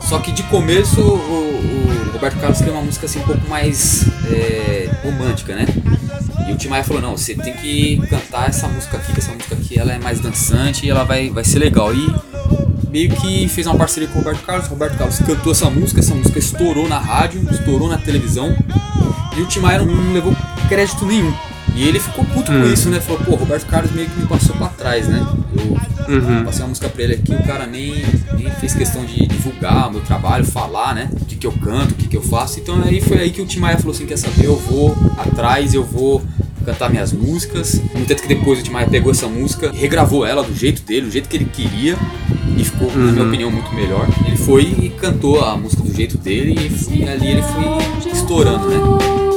Só 0.00 0.18
que 0.18 0.32
de 0.32 0.42
começo 0.44 0.98
o, 0.98 2.08
o 2.08 2.10
Roberto 2.14 2.40
Carlos 2.40 2.58
queria 2.58 2.72
uma 2.72 2.82
música 2.82 3.04
assim 3.04 3.18
um 3.20 3.24
pouco 3.24 3.46
mais 3.48 4.06
é, 4.30 4.88
romântica, 5.04 5.54
né? 5.54 5.66
E 6.48 6.52
o 6.52 6.56
Tim 6.56 6.68
Maia 6.68 6.82
falou, 6.82 7.02
não, 7.02 7.16
você 7.16 7.34
tem 7.34 7.52
que 7.52 7.98
cantar 8.08 8.48
essa 8.48 8.66
música 8.68 8.96
aqui, 8.96 9.12
que 9.12 9.18
essa 9.18 9.32
música 9.32 9.54
aqui 9.54 9.78
ela 9.78 9.92
é 9.92 9.98
mais 9.98 10.18
dançante 10.18 10.86
e 10.86 10.90
ela 10.90 11.04
vai, 11.04 11.28
vai 11.28 11.44
ser 11.44 11.58
legal. 11.58 11.94
E 11.94 12.14
meio 12.90 13.10
que 13.10 13.46
fez 13.48 13.66
uma 13.66 13.76
parceria 13.76 14.08
com 14.08 14.18
o 14.18 14.22
Roberto 14.22 14.44
Carlos, 14.44 14.66
o 14.66 14.70
Roberto 14.70 14.96
Carlos 14.96 15.18
cantou 15.18 15.52
essa 15.52 15.68
música, 15.68 16.00
essa 16.00 16.14
música 16.14 16.38
estourou 16.38 16.88
na 16.88 16.98
rádio, 16.98 17.46
estourou 17.52 17.88
na 17.88 17.98
televisão, 17.98 18.56
e 19.36 19.42
o 19.42 19.46
Tim 19.46 19.60
Maia 19.60 19.82
não 19.82 20.12
levou 20.12 20.34
crédito 20.68 21.04
nenhum. 21.04 21.32
E 21.74 21.86
ele 21.86 22.00
ficou 22.00 22.24
puto 22.24 22.50
com 22.50 22.58
hum. 22.58 22.72
isso, 22.72 22.88
né? 22.88 22.98
Falou, 22.98 23.20
pô, 23.20 23.36
Roberto 23.36 23.66
Carlos 23.66 23.92
meio 23.92 24.08
que 24.08 24.18
me 24.18 24.26
passou 24.26 24.56
pra 24.56 24.68
trás, 24.68 25.06
né? 25.06 25.24
Eu 26.08 26.20
uhum. 26.22 26.44
passei 26.44 26.62
uma 26.62 26.68
música 26.68 26.88
pra 26.88 27.02
ele 27.04 27.14
aqui, 27.14 27.34
o 27.34 27.42
cara 27.44 27.66
nem, 27.66 28.02
nem 28.32 28.50
fez 28.52 28.74
questão 28.74 29.04
de 29.04 29.26
divulgar 29.26 29.88
o 29.88 29.92
meu 29.92 30.00
trabalho, 30.00 30.44
falar, 30.44 30.94
né? 30.94 31.10
O 31.12 31.24
que, 31.24 31.36
que 31.36 31.46
eu 31.46 31.52
canto, 31.52 31.92
o 31.92 31.94
que, 31.94 32.08
que 32.08 32.16
eu 32.16 32.22
faço. 32.22 32.58
Então 32.58 32.82
aí 32.82 33.00
foi 33.00 33.18
aí 33.18 33.30
que 33.30 33.42
o 33.42 33.46
Tim 33.46 33.60
Maia 33.60 33.76
falou 33.76 33.94
assim, 33.94 34.06
quer 34.06 34.16
saber, 34.16 34.46
eu 34.46 34.56
vou 34.56 34.96
atrás, 35.18 35.74
eu 35.74 35.84
vou 35.84 36.22
cantar 36.68 36.90
minhas 36.90 37.12
músicas. 37.12 37.80
No 37.94 38.04
tanto 38.04 38.22
que 38.22 38.28
depois 38.28 38.60
o 38.60 38.62
Tim 38.62 38.70
Maia 38.70 38.86
pegou 38.86 39.10
essa 39.10 39.26
música, 39.26 39.72
regravou 39.72 40.26
ela 40.26 40.42
do 40.42 40.54
jeito 40.54 40.82
dele, 40.82 41.06
do 41.06 41.12
jeito 41.12 41.28
que 41.28 41.36
ele 41.36 41.46
queria. 41.46 41.96
E 42.56 42.64
ficou, 42.64 42.88
uhum. 42.88 43.06
na 43.06 43.12
minha 43.12 43.22
uhum. 43.22 43.28
opinião, 43.28 43.50
muito 43.50 43.74
melhor. 43.74 44.06
Ele 44.26 44.36
foi 44.36 44.62
e 44.62 44.90
cantou 44.90 45.42
a 45.42 45.56
música 45.56 45.82
do 45.82 45.94
jeito 45.94 46.18
dele 46.18 46.54
e, 46.58 46.98
e 46.98 47.08
ali 47.08 47.28
ele 47.28 47.42
foi 47.42 48.12
estourando, 48.12 48.68
né? 48.68 49.27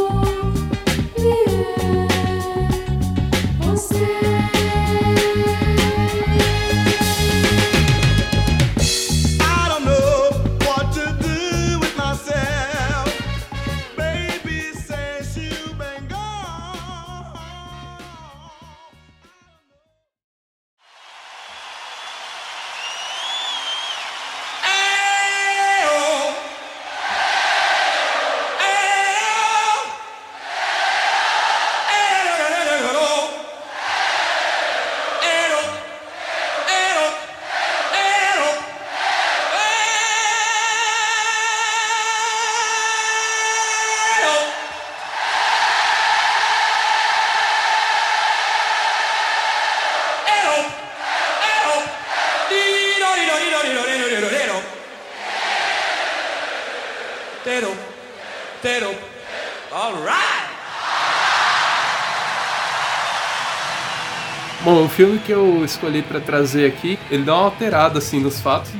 Filme 64.91 65.19
que 65.19 65.31
eu 65.31 65.63
escolhi 65.63 66.01
para 66.01 66.19
trazer 66.19 66.65
aqui, 66.65 66.99
ele 67.09 67.23
dá 67.23 67.33
uma 67.33 67.45
alterada 67.45 67.99
assim 67.99 68.19
nos 68.19 68.39
fatos, 68.39 68.71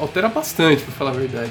altera 0.00 0.28
bastante, 0.28 0.82
pra 0.82 0.92
falar 0.92 1.10
a 1.10 1.14
verdade. 1.14 1.50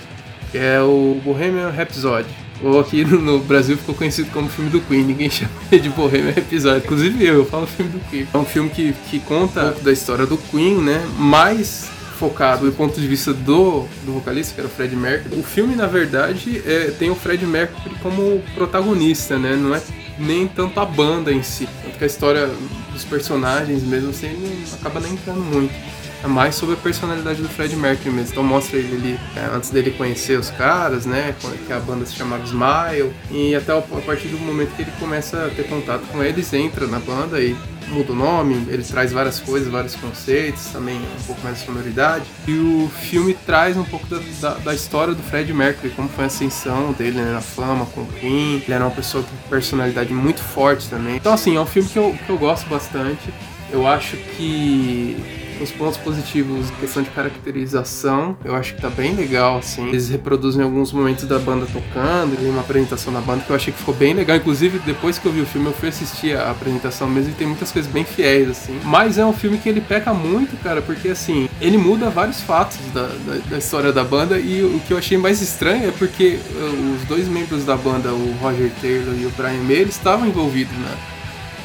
É 0.53 0.79
o 0.79 1.19
Bohemian 1.23 1.69
Rhapsody. 1.69 2.29
Ou 2.63 2.79
aqui 2.79 3.03
no 3.03 3.39
Brasil 3.39 3.77
ficou 3.77 3.93
conhecido 3.93 4.29
como 4.31 4.47
filme 4.47 4.69
do 4.69 4.79
Queen, 4.81 5.03
ninguém 5.03 5.29
chama 5.31 5.51
de 5.71 5.89
Bohemian 5.89 6.31
Rhapsody. 6.31 6.85
Inclusive 6.85 7.25
eu, 7.25 7.35
eu 7.35 7.45
falo 7.45 7.67
filme 7.67 7.91
do 7.91 7.99
Queen. 8.09 8.27
É 8.33 8.37
um 8.37 8.45
filme 8.45 8.69
que, 8.69 8.93
que 9.09 9.19
conta 9.19 9.71
da 9.81 9.91
história 9.91 10.25
do 10.25 10.37
Queen, 10.37 10.75
né? 10.75 11.05
Mais 11.17 11.89
focado 12.17 12.65
do 12.65 12.71
ponto 12.71 12.99
de 12.99 13.05
vista 13.05 13.33
do, 13.33 13.85
do 14.05 14.13
vocalista, 14.13 14.53
que 14.53 14.61
era 14.61 14.67
o 14.67 14.71
Fred 14.71 14.95
Mercury. 14.95 15.37
O 15.37 15.43
filme, 15.43 15.75
na 15.75 15.85
verdade, 15.85 16.61
é, 16.65 16.91
tem 16.97 17.09
o 17.09 17.15
Fred 17.15 17.45
Mercury 17.45 17.93
como 18.01 18.41
protagonista, 18.53 19.37
né? 19.37 19.55
Não 19.55 19.75
é 19.75 19.81
nem 20.17 20.47
tanto 20.47 20.79
a 20.79 20.85
banda 20.85 21.31
em 21.31 21.43
si. 21.43 21.67
Tanto 21.83 21.97
que 21.97 22.03
a 22.03 22.07
história 22.07 22.49
dos 22.95 23.03
personagens 23.03 23.83
mesmo 23.83 24.09
assim 24.09 24.29
não 24.33 24.73
acaba 24.75 24.99
nem 25.01 25.13
entrando 25.13 25.41
muito. 25.41 25.73
É 26.25 26.27
mais 26.27 26.55
sobre 26.55 26.73
a 26.73 26.77
personalidade 26.77 27.39
do 27.39 27.47
Fred 27.47 27.75
Mercury 27.75 28.09
mesmo. 28.09 28.31
Então 28.31 28.43
mostra 28.43 28.79
ele 28.79 28.95
ali, 28.95 29.19
é, 29.35 29.55
antes 29.55 29.69
dele 29.69 29.91
conhecer 29.91 30.39
os 30.39 30.49
caras, 30.49 31.05
né? 31.05 31.35
Que 31.67 31.71
a 31.71 31.79
banda 31.79 32.03
se 32.03 32.15
chamava 32.15 32.43
Smile. 32.43 33.13
E 33.29 33.53
até 33.53 33.71
a 33.77 33.81
partir 33.81 34.29
do 34.29 34.39
momento 34.39 34.75
que 34.75 34.81
ele 34.81 34.91
começa 34.99 35.45
a 35.45 35.49
ter 35.51 35.67
contato 35.67 36.01
com 36.11 36.23
eles, 36.23 36.51
entra 36.51 36.87
na 36.87 36.97
banda 36.97 37.39
e 37.39 37.55
muda 37.89 38.11
o 38.11 38.15
nome, 38.15 38.65
ele 38.69 38.81
traz 38.81 39.11
várias 39.11 39.39
coisas, 39.39 39.67
vários 39.67 39.95
conceitos, 39.95 40.65
também 40.71 40.97
um 40.97 41.23
pouco 41.27 41.41
mais 41.43 41.59
de 41.59 41.65
sonoridade. 41.67 42.25
E 42.47 42.53
o 42.53 42.89
filme 42.89 43.35
traz 43.45 43.77
um 43.77 43.83
pouco 43.83 44.07
da, 44.07 44.19
da, 44.41 44.53
da 44.55 44.73
história 44.73 45.13
do 45.13 45.21
Fred 45.21 45.53
Mercury, 45.53 45.91
como 45.91 46.09
foi 46.09 46.23
a 46.23 46.27
ascensão 46.27 46.91
dele 46.93 47.21
né, 47.21 47.33
na 47.33 47.41
fama 47.41 47.85
com 47.85 48.01
o 48.01 48.07
Queen. 48.07 48.63
Ele 48.63 48.73
era 48.73 48.83
uma 48.83 48.95
pessoa 48.95 49.23
com 49.23 49.49
personalidade 49.49 50.11
muito 50.11 50.41
forte 50.41 50.89
também. 50.89 51.17
Então, 51.17 51.31
assim, 51.31 51.55
é 51.55 51.61
um 51.61 51.67
filme 51.67 51.87
que 51.87 51.99
eu, 51.99 52.17
que 52.25 52.31
eu 52.31 52.37
gosto 52.39 52.67
bastante. 52.67 53.31
Eu 53.71 53.85
acho 53.85 54.17
que 54.17 55.34
os 55.61 55.71
pontos 55.71 55.97
positivos, 55.97 56.69
questão 56.79 57.03
de 57.03 57.09
caracterização, 57.09 58.37
eu 58.43 58.55
acho 58.55 58.75
que 58.75 58.81
tá 58.81 58.89
bem 58.89 59.15
legal, 59.15 59.57
assim. 59.59 59.87
Eles 59.87 60.09
reproduzem 60.09 60.63
alguns 60.63 60.91
momentos 60.91 61.25
da 61.25 61.39
banda 61.39 61.65
tocando, 61.65 62.37
uma 62.49 62.61
apresentação 62.61 63.13
da 63.13 63.21
banda 63.21 63.43
que 63.43 63.49
eu 63.49 63.55
achei 63.55 63.71
que 63.71 63.79
ficou 63.79 63.93
bem 63.93 64.13
legal. 64.13 64.37
Inclusive, 64.37 64.79
depois 64.79 65.17
que 65.17 65.25
eu 65.25 65.31
vi 65.31 65.41
o 65.41 65.45
filme, 65.45 65.67
eu 65.67 65.73
fui 65.73 65.89
assistir 65.89 66.35
a 66.35 66.51
apresentação 66.51 67.07
mesmo 67.09 67.31
e 67.31 67.33
tem 67.33 67.47
muitas 67.47 67.71
coisas 67.71 67.91
bem 67.91 68.03
fiéis, 68.03 68.49
assim. 68.49 68.79
Mas 68.83 69.17
é 69.17 69.25
um 69.25 69.33
filme 69.33 69.57
que 69.57 69.69
ele 69.69 69.81
peca 69.81 70.13
muito, 70.13 70.55
cara, 70.61 70.81
porque 70.81 71.09
assim, 71.09 71.49
ele 71.61 71.77
muda 71.77 72.09
vários 72.09 72.41
fatos 72.41 72.77
da, 72.93 73.07
da, 73.07 73.41
da 73.49 73.57
história 73.57 73.91
da 73.91 74.03
banda 74.03 74.37
e 74.37 74.63
o 74.63 74.79
que 74.81 74.93
eu 74.93 74.97
achei 74.97 75.17
mais 75.17 75.41
estranho 75.41 75.87
é 75.87 75.91
porque 75.91 76.39
uh, 76.55 76.95
os 76.95 77.07
dois 77.07 77.27
membros 77.27 77.65
da 77.65 77.75
banda, 77.75 78.13
o 78.13 78.35
Roger 78.41 78.71
Taylor 78.81 79.15
e 79.15 79.25
o 79.25 79.29
Brian 79.31 79.63
May, 79.63 79.77
eles 79.77 79.95
estavam 79.95 80.27
envolvidos 80.27 80.75
na 80.77 81.14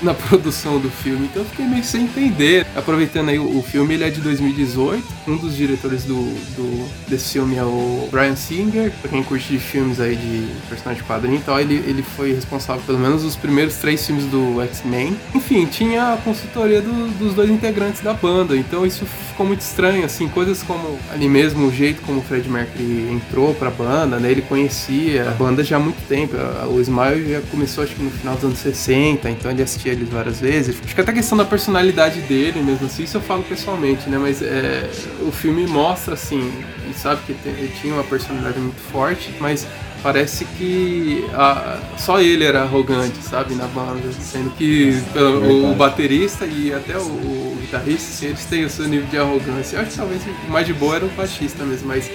na 0.03 0.15
produção 0.15 0.79
do 0.79 0.91
filme, 0.91 1.27
então 1.27 1.43
eu 1.43 1.49
fiquei 1.49 1.67
meio 1.67 1.85
sem 1.85 2.05
entender. 2.05 2.67
Aproveitando 2.75 3.29
aí, 3.29 3.39
o, 3.39 3.59
o 3.59 3.63
filme 3.63 3.95
ele 3.95 4.05
é 4.05 4.11
de 4.11 4.21
2018, 4.21 5.05
um 5.29 5.37
dos 5.37 5.57
diretores 5.57 6.05
do, 6.05 6.15
do, 6.15 6.89
desse 7.09 7.33
filme 7.33 7.57
é 7.57 7.65
o 7.65 8.09
Brian 8.11 8.37
Singer, 8.37 8.93
pra 9.01 9.11
quem 9.11 9.23
curte 9.23 9.59
filmes 9.59 10.01
aí 10.01 10.17
de 10.17 10.47
personagem 10.69 11.03
de 11.03 11.09
quadrinho 11.09 11.39
e 11.39 11.43
tal, 11.43 11.61
ele, 11.61 11.75
ele 11.87 12.03
foi 12.03 12.33
responsável 12.33 12.83
pelo 12.85 12.99
menos 12.99 13.25
os 13.25 13.37
primeiros 13.37 13.77
três 13.77 14.05
filmes 14.05 14.25
do 14.27 14.61
X-Men. 14.63 15.17
Enfim, 15.35 15.67
tinha 15.67 16.15
a 16.15 16.17
consultoria 16.17 16.81
do, 16.81 17.09
dos 17.19 17.35
dois 17.35 17.51
integrantes 17.51 18.01
da 18.01 18.13
banda, 18.13 18.57
então 18.57 18.87
isso 18.87 19.05
ficou 19.29 19.47
muito 19.47 19.61
estranho, 19.61 20.05
assim, 20.05 20.29
coisas 20.29 20.63
como 20.63 20.99
ali 21.13 21.29
mesmo 21.29 21.67
o 21.67 21.73
jeito 21.73 22.03
como 22.03 22.21
o 22.21 22.23
Fred 22.23 22.49
Mercury 22.49 23.09
entrou 23.11 23.55
pra 23.55 23.71
banda, 23.71 24.19
né, 24.19 24.31
ele 24.31 24.43
conhecia 24.43 25.29
a 25.29 25.33
banda 25.33 25.63
já 25.63 25.77
há 25.77 25.81
muito 25.81 26.01
tempo, 26.09 26.37
o 26.69 26.81
Smile 26.81 27.31
já 27.31 27.41
começou 27.51 27.85
acho 27.85 27.95
que 27.95 28.03
no 28.03 28.11
final 28.11 28.35
dos 28.35 28.45
anos 28.45 28.59
60, 28.59 29.31
então 29.31 29.51
ele 29.51 29.63
assistia 29.63 29.90
eles 29.91 30.09
várias 30.09 30.41
vezes. 30.41 30.77
Acho 30.83 30.95
que 30.95 31.01
até 31.01 31.11
a 31.11 31.15
questão 31.15 31.37
da 31.37 31.45
personalidade 31.45 32.21
dele 32.23 32.63
mesmo 32.63 32.87
assim, 32.87 33.05
isso 33.05 33.17
eu 33.17 33.21
falo 33.21 33.43
pessoalmente, 33.43 34.09
né, 34.09 34.19
mas 34.19 34.43
é, 34.43 34.89
o 35.23 35.31
filme 35.31 35.67
mostra 35.67 36.15
assim, 36.15 36.53
e 36.89 36.95
sabe 36.95 37.21
que 37.27 37.33
ele 37.49 37.73
tinha 37.81 37.95
uma 37.95 38.05
personalidade 38.05 38.59
muito 38.59 38.81
forte, 38.81 39.33
mas 39.41 39.67
parece 40.03 40.45
que 40.45 41.25
a, 41.33 41.79
só 41.99 42.21
ele 42.21 42.45
era 42.45 42.63
arrogante, 42.63 43.23
sabe, 43.23 43.55
na 43.55 43.67
banda, 43.67 44.11
sendo 44.21 44.51
que 44.57 44.99
o, 45.15 45.73
o, 45.73 45.75
baterista 45.75 46.47
e 46.47 46.73
até 46.73 46.97
o, 46.97 47.03
o 47.03 47.59
guitarrista, 47.61 48.11
assim, 48.11 48.27
eles 48.27 48.45
têm 48.47 48.65
o 48.65 48.71
seu 48.71 48.89
nível 48.89 49.07
de 49.09 49.19
arrogância. 49.19 49.77
Eu 49.77 49.83
acho 49.83 49.91
que 49.91 49.97
talvez 49.97 50.23
o 50.23 50.51
mais 50.51 50.67
de 50.67 50.73
boa 50.73 50.97
era 50.97 51.05
o 51.05 51.09
baixista 51.11 51.65
mesmo, 51.65 51.89
mas 51.89 52.11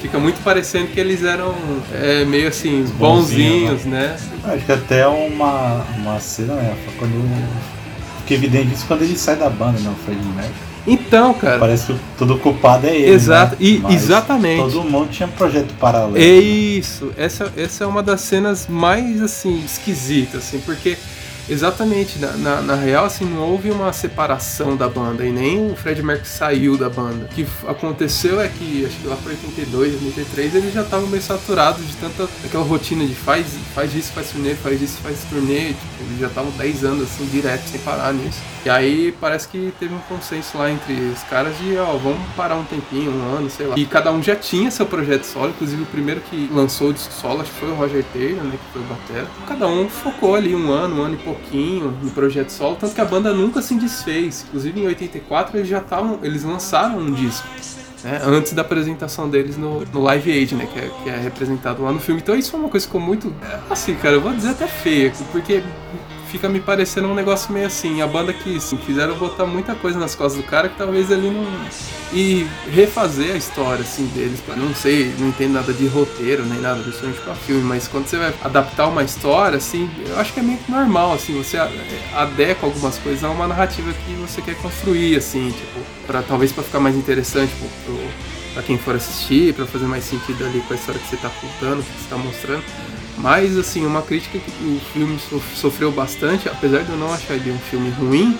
fica 0.00 0.18
muito 0.18 0.42
parecendo 0.42 0.88
que 0.88 0.98
eles 0.98 1.22
eram 1.24 1.54
é, 1.92 2.24
meio 2.24 2.48
assim, 2.48 2.84
bonzinhos, 2.98 3.84
né? 3.84 4.16
né? 4.44 4.54
Acho 4.54 4.64
que 4.64 4.72
até 4.72 5.06
uma, 5.06 5.84
uma 5.98 6.18
cena, 6.18 6.54
né, 6.54 6.76
quando 6.98 7.12
fica 8.20 8.34
evidente 8.34 8.74
isso 8.74 8.86
quando 8.86 9.02
ele 9.02 9.16
sai 9.16 9.36
da 9.36 9.50
banda, 9.50 9.78
né, 9.80 9.90
o 9.90 10.04
Fred 10.04 10.20
Mercury. 10.34 10.70
Então, 10.86 11.34
cara. 11.34 11.58
Parece 11.58 11.92
que 11.92 11.98
todo 12.16 12.38
culpado 12.38 12.86
é 12.86 12.96
ele. 12.96 13.10
Exato, 13.10 13.52
né? 13.52 13.58
e, 13.60 13.82
exatamente. 13.90 14.62
Todo 14.62 14.82
mundo 14.84 15.10
tinha 15.10 15.28
um 15.28 15.32
projeto 15.32 15.74
paralelo. 15.74 16.16
É 16.16 16.22
isso. 16.22 17.12
Essa, 17.16 17.52
essa 17.56 17.84
é 17.84 17.86
uma 17.86 18.02
das 18.02 18.22
cenas 18.22 18.66
mais 18.66 19.20
assim 19.20 19.62
esquisitas, 19.64 20.44
assim, 20.44 20.58
porque 20.60 20.96
Exatamente, 21.50 22.20
na, 22.20 22.30
na, 22.36 22.62
na, 22.62 22.74
real, 22.76 23.04
assim, 23.04 23.24
não 23.24 23.40
houve 23.40 23.72
uma 23.72 23.92
separação 23.92 24.76
da 24.76 24.88
banda 24.88 25.26
e 25.26 25.32
nem 25.32 25.72
o 25.72 25.74
Fred 25.74 26.00
Mercury 26.00 26.28
saiu 26.28 26.78
da 26.78 26.88
banda. 26.88 27.24
O 27.24 27.28
que 27.28 27.44
aconteceu 27.66 28.40
é 28.40 28.48
que, 28.48 28.86
acho 28.86 28.96
que 28.98 29.08
lá 29.08 29.16
para 29.16 29.32
82, 29.32 29.94
83, 29.94 30.54
eles 30.54 30.72
já 30.72 30.82
estavam 30.82 31.08
meio 31.08 31.22
saturados 31.22 31.84
de 31.84 31.96
tanta 31.96 32.28
aquela 32.44 32.62
rotina 32.62 33.04
de 33.04 33.16
faz, 33.16 33.48
faz 33.74 33.92
isso, 33.96 34.12
faz 34.12 34.30
turnê, 34.30 34.54
faz 34.54 34.80
isso, 34.80 34.98
faz 35.02 35.18
turnê. 35.28 35.70
Tipo, 35.70 36.04
eles 36.08 36.20
já 36.20 36.28
estavam 36.28 36.52
10 36.52 36.84
anos 36.84 37.02
assim, 37.02 37.26
direto, 37.26 37.68
sem 37.68 37.80
parar 37.80 38.14
nisso. 38.14 38.38
E 38.64 38.68
aí 38.68 39.14
parece 39.18 39.48
que 39.48 39.72
teve 39.80 39.94
um 39.94 39.98
consenso 40.00 40.58
lá 40.58 40.70
entre 40.70 40.92
os 40.92 41.22
caras 41.22 41.56
de, 41.58 41.78
ó, 41.78 41.96
vamos 41.96 42.20
parar 42.36 42.56
um 42.56 42.64
tempinho, 42.64 43.10
um 43.10 43.36
ano, 43.36 43.48
sei 43.48 43.66
lá. 43.66 43.74
E 43.76 43.86
cada 43.86 44.12
um 44.12 44.22
já 44.22 44.36
tinha 44.36 44.70
seu 44.70 44.84
projeto 44.84 45.24
solo, 45.24 45.48
inclusive 45.48 45.82
o 45.82 45.86
primeiro 45.86 46.20
que 46.20 46.48
lançou 46.52 46.90
o 46.90 46.92
disco 46.92 47.12
solo, 47.12 47.40
acho 47.40 47.50
que 47.50 47.58
foi 47.58 47.70
o 47.70 47.74
Roger 47.74 48.04
Taylor, 48.12 48.44
né, 48.44 48.58
que 48.62 48.72
foi 48.72 48.82
o 48.82 48.84
batera. 48.84 49.26
Cada 49.48 49.66
um 49.66 49.88
focou 49.88 50.34
ali 50.34 50.54
um 50.54 50.70
ano, 50.70 51.00
um 51.00 51.02
ano 51.02 51.14
e 51.14 51.18
pouquinho 51.18 51.96
no 52.02 52.10
projeto 52.10 52.50
solo, 52.50 52.76
tanto 52.76 52.94
que 52.94 53.00
a 53.00 53.04
banda 53.04 53.32
nunca 53.32 53.62
se 53.62 53.74
desfez. 53.74 54.44
Inclusive 54.48 54.80
em 54.80 54.86
84 54.86 55.56
eles 55.56 55.68
já 55.68 55.78
estavam, 55.78 56.18
eles 56.22 56.44
lançaram 56.44 56.98
um 56.98 57.12
disco. 57.12 57.48
Né, 58.02 58.18
antes 58.24 58.54
da 58.54 58.62
apresentação 58.62 59.28
deles 59.28 59.58
no, 59.58 59.84
no 59.84 60.02
Live 60.02 60.32
Aid, 60.32 60.54
né, 60.54 60.66
que 60.72 60.78
é, 60.78 60.90
que 61.02 61.10
é 61.10 61.16
representado 61.18 61.82
lá 61.82 61.92
no 61.92 62.00
filme. 62.00 62.20
Então 62.22 62.34
isso 62.34 62.50
foi 62.50 62.60
uma 62.60 62.68
coisa 62.68 62.86
que 62.86 62.90
ficou 62.90 63.00
muito, 63.00 63.34
assim, 63.68 63.94
cara, 63.94 64.14
eu 64.14 64.20
vou 64.22 64.32
dizer 64.32 64.50
até 64.50 64.66
feia, 64.66 65.12
porque 65.30 65.62
fica 66.30 66.48
me 66.48 66.60
parecendo 66.60 67.08
um 67.08 67.14
negócio 67.14 67.52
meio 67.52 67.66
assim. 67.66 68.00
A 68.00 68.06
banda 68.06 68.32
que 68.32 68.56
assim, 68.56 68.76
fizeram 68.78 69.16
botar 69.16 69.46
muita 69.46 69.74
coisa 69.74 69.98
nas 69.98 70.14
costas 70.14 70.42
do 70.42 70.48
cara 70.48 70.68
que 70.68 70.76
talvez 70.76 71.10
ele 71.10 71.30
não. 71.30 71.46
E 72.12 72.46
refazer 72.70 73.34
a 73.34 73.36
história 73.36 73.82
assim 73.82 74.06
deles. 74.06 74.40
Não 74.56 74.74
sei, 74.74 75.14
não 75.18 75.28
entendo 75.28 75.52
nada 75.52 75.72
de 75.72 75.86
roteiro 75.86 76.44
nem 76.44 76.60
nada, 76.60 76.80
principalmente 76.82 77.20
pra 77.20 77.34
filme, 77.34 77.62
mas 77.62 77.88
quando 77.88 78.06
você 78.06 78.16
vai 78.16 78.34
adaptar 78.42 78.88
uma 78.88 79.02
história, 79.02 79.58
assim, 79.58 79.88
eu 80.06 80.18
acho 80.18 80.32
que 80.32 80.40
é 80.40 80.42
meio 80.42 80.58
que 80.58 80.70
normal, 80.70 81.12
assim, 81.12 81.36
você 81.36 81.56
adequa 82.14 82.66
algumas 82.66 82.98
coisas 82.98 83.22
a 83.22 83.30
uma 83.30 83.46
narrativa 83.46 83.92
que 83.92 84.12
você 84.14 84.42
quer 84.42 84.56
construir, 84.56 85.16
assim, 85.16 85.50
tipo, 85.50 85.80
pra, 86.06 86.22
talvez 86.22 86.52
para 86.52 86.64
ficar 86.64 86.80
mais 86.80 86.96
interessante 86.96 87.50
tipo, 87.50 87.68
pro, 87.84 87.98
pra 88.54 88.62
quem 88.62 88.76
for 88.78 88.94
assistir, 88.94 89.54
para 89.54 89.66
fazer 89.66 89.86
mais 89.86 90.04
sentido 90.04 90.44
ali 90.44 90.60
com 90.66 90.74
a 90.74 90.76
história 90.76 91.00
que 91.00 91.08
você 91.08 91.16
tá 91.16 91.30
contando, 91.40 91.82
que 91.82 91.90
você 91.90 92.08
tá 92.08 92.16
mostrando. 92.16 92.64
Mas, 93.20 93.56
assim, 93.58 93.84
uma 93.84 94.00
crítica 94.00 94.38
que 94.38 94.64
o 94.64 94.80
filme 94.92 95.18
sofreu 95.54 95.92
bastante, 95.92 96.48
apesar 96.48 96.82
de 96.82 96.90
eu 96.90 96.96
não 96.96 97.12
achar 97.12 97.34
ele 97.34 97.50
um 97.50 97.58
filme 97.58 97.90
ruim, 97.90 98.38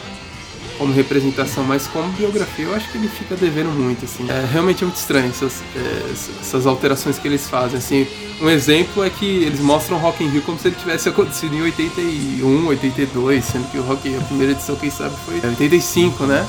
como 0.78 0.94
representação, 0.94 1.62
mas 1.62 1.86
como 1.86 2.10
biografia, 2.12 2.64
eu 2.64 2.74
acho 2.74 2.90
que 2.90 2.96
ele 2.96 3.06
fica 3.06 3.36
devendo 3.36 3.70
muito, 3.70 4.06
assim. 4.06 4.26
É 4.30 4.48
realmente 4.50 4.82
muito 4.82 4.96
estranho 4.96 5.28
essas, 5.28 5.62
é, 5.76 6.10
essas 6.40 6.66
alterações 6.66 7.18
que 7.18 7.28
eles 7.28 7.46
fazem, 7.46 7.76
assim. 7.76 8.06
Um 8.40 8.48
exemplo 8.48 9.04
é 9.04 9.10
que 9.10 9.26
eles 9.26 9.60
mostram 9.60 9.98
Rock 9.98 10.24
in 10.24 10.28
Rio 10.28 10.40
como 10.40 10.58
se 10.58 10.68
ele 10.68 10.76
tivesse 10.76 11.06
acontecido 11.10 11.54
em 11.54 11.60
81, 11.60 12.66
82, 12.66 13.44
sendo 13.44 13.70
que 13.70 13.76
o 13.76 13.82
Rock 13.82 14.16
a 14.16 14.20
primeira 14.22 14.52
edição, 14.52 14.74
quem 14.76 14.88
sabe, 14.88 15.14
foi 15.26 15.34
85, 15.34 16.24
né? 16.24 16.48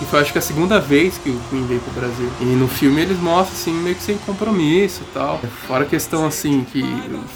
E 0.00 0.04
foi 0.04 0.20
acho 0.20 0.32
que 0.32 0.38
a 0.38 0.42
segunda 0.42 0.78
vez 0.78 1.16
que 1.18 1.30
o 1.30 1.40
Queen 1.48 1.66
veio 1.66 1.80
pro 1.80 1.92
Brasil. 1.92 2.28
E 2.40 2.44
no 2.44 2.68
filme 2.68 3.00
eles 3.00 3.18
mostram 3.18 3.56
assim, 3.56 3.72
meio 3.72 3.96
que 3.96 4.02
sem 4.02 4.18
compromisso 4.18 5.02
e 5.02 5.12
tal. 5.12 5.38
Fora 5.66 5.84
a 5.84 5.86
questão 5.86 6.26
assim, 6.26 6.64
que 6.70 6.82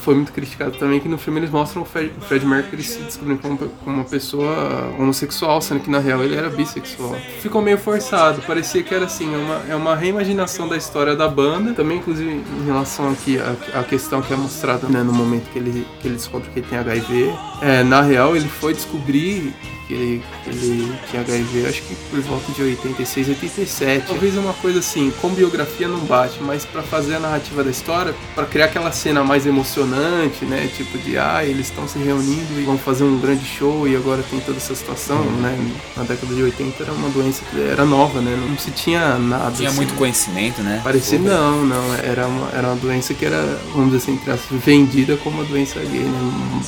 foi 0.03 0.15
muito 0.15 0.33
criticado 0.33 0.77
também, 0.79 1.01
que 1.01 1.09
no 1.09 1.17
filme 1.17 1.41
eles 1.41 1.51
mostram 1.51 1.83
o 1.83 1.85
Fred, 1.85 2.13
o 2.19 2.21
Fred 2.21 2.45
Mercury 2.45 2.83
se 2.83 2.99
descobrindo 3.01 3.41
como, 3.41 3.57
como, 3.57 3.97
uma 3.97 4.05
pessoa 4.05 4.95
homossexual, 4.99 5.61
sendo 5.63 5.81
que 5.81 5.91
na 5.91 5.99
real 5.99 6.23
ele 6.23 6.37
era 6.37 6.51
bissexual. 6.51 7.17
Ficou 7.41 7.63
meio 7.63 7.79
forçado, 7.79 8.43
parecia 8.43 8.83
que 8.83 8.95
era 8.95 9.07
assim, 9.07 9.33
é 9.35 9.39
uma, 9.39 9.63
é 9.71 9.75
uma 9.75 9.97
reimaginação 9.97 10.69
da 10.69 10.77
história 10.77 11.17
da 11.17 11.29
banda. 11.29 11.73
Também, 11.73 11.99
inclusive, 11.99 12.31
em 12.31 12.67
relação 12.67 13.11
aqui 13.11 13.39
à, 13.75 13.83
questão 13.83 14.21
que 14.21 14.33
é 14.33 14.37
mostrada 14.37 14.87
né, 14.89 15.03
no 15.03 15.13
momento 15.13 15.51
que 15.51 15.59
ele, 15.59 15.87
que 16.01 16.09
ele 16.09 16.17
descobre 16.17 16.49
que 16.51 16.61
ele 16.61 16.67
tem 16.69 16.79
HIV. 16.79 17.35
É, 17.63 17.83
na 17.83 18.03
real, 18.03 18.37
ele 18.37 18.49
foi 18.49 18.75
descobrir 18.75 19.55
que 19.91 19.95
ele, 19.95 20.23
que 20.45 20.51
ele 20.51 20.93
tinha 21.11 21.23
HIV, 21.23 21.67
acho 21.67 21.83
que 21.83 21.97
por 22.11 22.21
volta 22.21 22.53
de 22.53 22.63
86, 22.63 23.29
87. 23.31 24.07
Talvez 24.07 24.37
uma 24.37 24.53
coisa 24.55 24.79
assim, 24.79 25.13
com 25.21 25.31
biografia 25.31 25.89
não 25.89 25.99
bate, 25.99 26.39
mas 26.41 26.65
para 26.65 26.81
fazer 26.81 27.17
a 27.17 27.21
narrativa 27.21 27.65
da 27.65 27.71
história, 27.71 28.15
para 28.35 28.47
criar 28.47 28.67
aquela 28.67 28.93
cena 28.93 29.25
mais 29.25 29.47
emocionante, 29.47 30.45
né? 30.45 30.71
Tipo 30.77 30.97
de, 30.99 31.19
ah, 31.19 31.45
eles 31.45 31.67
estão 31.67 31.89
se 31.89 31.99
reunindo 31.99 32.61
e 32.61 32.63
vão 32.63 32.79
fazer 32.79 33.03
um 33.03 33.19
grande 33.19 33.45
show 33.45 33.89
e 33.89 33.97
agora 33.97 34.23
tem 34.31 34.39
toda 34.39 34.59
essa 34.59 34.75
situação, 34.77 35.19
uhum. 35.23 35.41
né? 35.41 35.73
Na 35.97 36.05
década 36.05 36.33
de 36.33 36.43
80 36.43 36.83
era 36.85 36.93
uma 36.93 37.09
doença 37.09 37.43
que 37.51 37.61
era 37.61 37.85
nova, 37.85 38.21
né? 38.21 38.39
Não 38.49 38.57
se 38.57 38.71
tinha 38.71 39.19
nada. 39.19 39.51
Tinha 39.51 39.71
assim, 39.71 39.79
muito 39.79 39.95
conhecimento, 39.95 40.63
né? 40.63 40.81
Parecia, 40.85 41.19
não, 41.19 41.65
não. 41.65 41.95
Era 41.97 42.29
uma, 42.29 42.49
era 42.51 42.69
uma 42.69 42.77
doença 42.77 43.13
que 43.13 43.25
era, 43.25 43.61
vamos 43.75 43.91
dizer 43.91 44.13
assim, 44.29 44.59
vendida 44.65 45.17
como 45.17 45.39
uma 45.39 45.45
doença 45.45 45.81
gay, 45.81 46.05
né? 46.05 46.61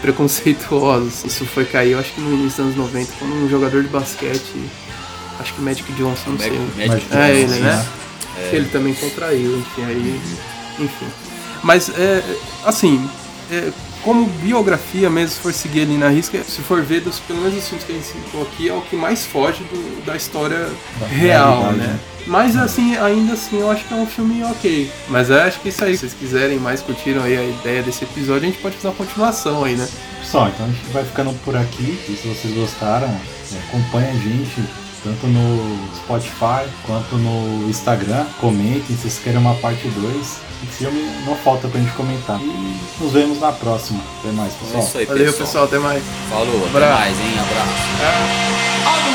Preconceituosos. 0.00 1.24
Isso 1.26 1.44
foi 1.46 1.64
cair, 1.64 1.92
eu 1.92 1.98
acho 1.98 2.12
que 2.12 2.20
no 2.20 2.32
início 2.32 2.64
dos 2.64 2.76
anos 2.76 2.92
90, 2.92 3.12
quando 3.18 3.32
um 3.32 3.48
jogador 3.48 3.82
de 3.82 3.88
basquete, 3.88 4.70
acho 5.38 5.54
que 5.54 5.60
Magic 5.60 5.92
Johnson, 5.92 6.30
não 6.30 6.38
sei. 6.38 6.58
Magic 6.76 7.06
é 7.10 7.16
Johnson, 7.16 7.54
ele, 7.54 7.60
né? 7.60 7.86
É. 8.36 8.56
Ele 8.56 8.68
também 8.68 8.94
contraiu, 8.94 9.58
enfim, 9.58 9.84
aí. 9.84 10.20
Enfim. 10.78 11.06
Mas, 11.62 11.90
é, 11.90 12.22
assim, 12.64 13.08
é, 13.50 13.70
como 14.02 14.26
biografia 14.26 15.10
mesmo, 15.10 15.36
se 15.36 15.40
for 15.40 15.52
seguir 15.52 15.82
ali 15.82 15.96
na 15.96 16.08
risca, 16.08 16.42
se 16.42 16.60
for 16.62 16.82
ver 16.82 17.00
dos, 17.00 17.18
pelo 17.20 17.40
menos 17.40 17.56
os 17.58 17.68
filmes 17.68 17.84
que 17.84 17.92
a 17.92 17.94
gente 17.94 18.06
citou 18.06 18.42
aqui, 18.42 18.68
é 18.68 18.74
o 18.74 18.80
que 18.80 18.96
mais 18.96 19.26
foge 19.26 19.62
do, 19.64 20.04
da 20.04 20.16
história 20.16 20.68
da 20.98 21.06
real, 21.06 21.72
né? 21.72 21.86
né? 21.86 22.00
Mas 22.26 22.56
assim, 22.56 22.96
ainda 22.96 23.32
assim, 23.32 23.60
eu 23.60 23.70
acho 23.70 23.84
que 23.84 23.94
é 23.94 23.96
um 23.96 24.06
filme 24.06 24.44
ok. 24.44 24.90
Mas 25.08 25.30
eu 25.30 25.40
acho 25.40 25.60
que 25.60 25.70
isso 25.70 25.84
aí, 25.84 25.94
se 25.94 26.00
vocês 26.00 26.14
quiserem 26.14 26.58
mais, 26.58 26.80
curtiram 26.82 27.22
aí 27.22 27.36
a 27.36 27.44
ideia 27.44 27.82
desse 27.82 28.04
episódio, 28.04 28.48
a 28.48 28.50
gente 28.50 28.60
pode 28.60 28.76
fazer 28.76 28.88
uma 28.88 28.94
continuação 28.94 29.64
aí, 29.64 29.74
né? 29.74 29.88
Pessoal, 30.20 30.48
então 30.48 30.66
a 30.66 30.68
gente 30.68 30.92
vai 30.92 31.04
ficando 31.04 31.32
por 31.44 31.56
aqui. 31.56 31.98
E 32.08 32.16
se 32.16 32.28
vocês 32.28 32.54
gostaram, 32.54 33.08
é, 33.08 33.58
acompanhe 33.68 34.10
a 34.10 34.12
gente 34.12 34.62
tanto 35.02 35.26
no 35.26 35.96
Spotify 35.96 36.68
quanto 36.86 37.16
no 37.16 37.68
Instagram. 37.68 38.26
Comentem 38.38 38.82
se 38.82 38.96
vocês 38.96 39.18
querem 39.18 39.38
uma 39.38 39.54
parte 39.54 39.88
2. 39.88 40.49
O 40.62 40.66
filme 40.66 41.02
não 41.24 41.34
falta 41.36 41.68
pra 41.68 41.80
gente 41.80 41.92
comentar. 41.92 42.38
E 42.40 42.76
nos 43.00 43.12
vemos 43.12 43.40
na 43.40 43.50
próxima. 43.52 44.00
Até 44.20 44.30
mais, 44.32 44.52
pessoal. 44.54 44.82
É 44.82 44.86
isso 44.86 44.98
aí, 44.98 45.06
Valeu, 45.06 45.24
pessoal. 45.26 45.46
pessoal. 45.46 45.64
Até 45.64 45.78
mais. 45.78 46.02
Falou, 46.28 46.66
até 46.68 46.80
mais, 46.92 47.18
hein? 47.18 47.34
Abraço. 47.38 47.70
É. 49.06 49.10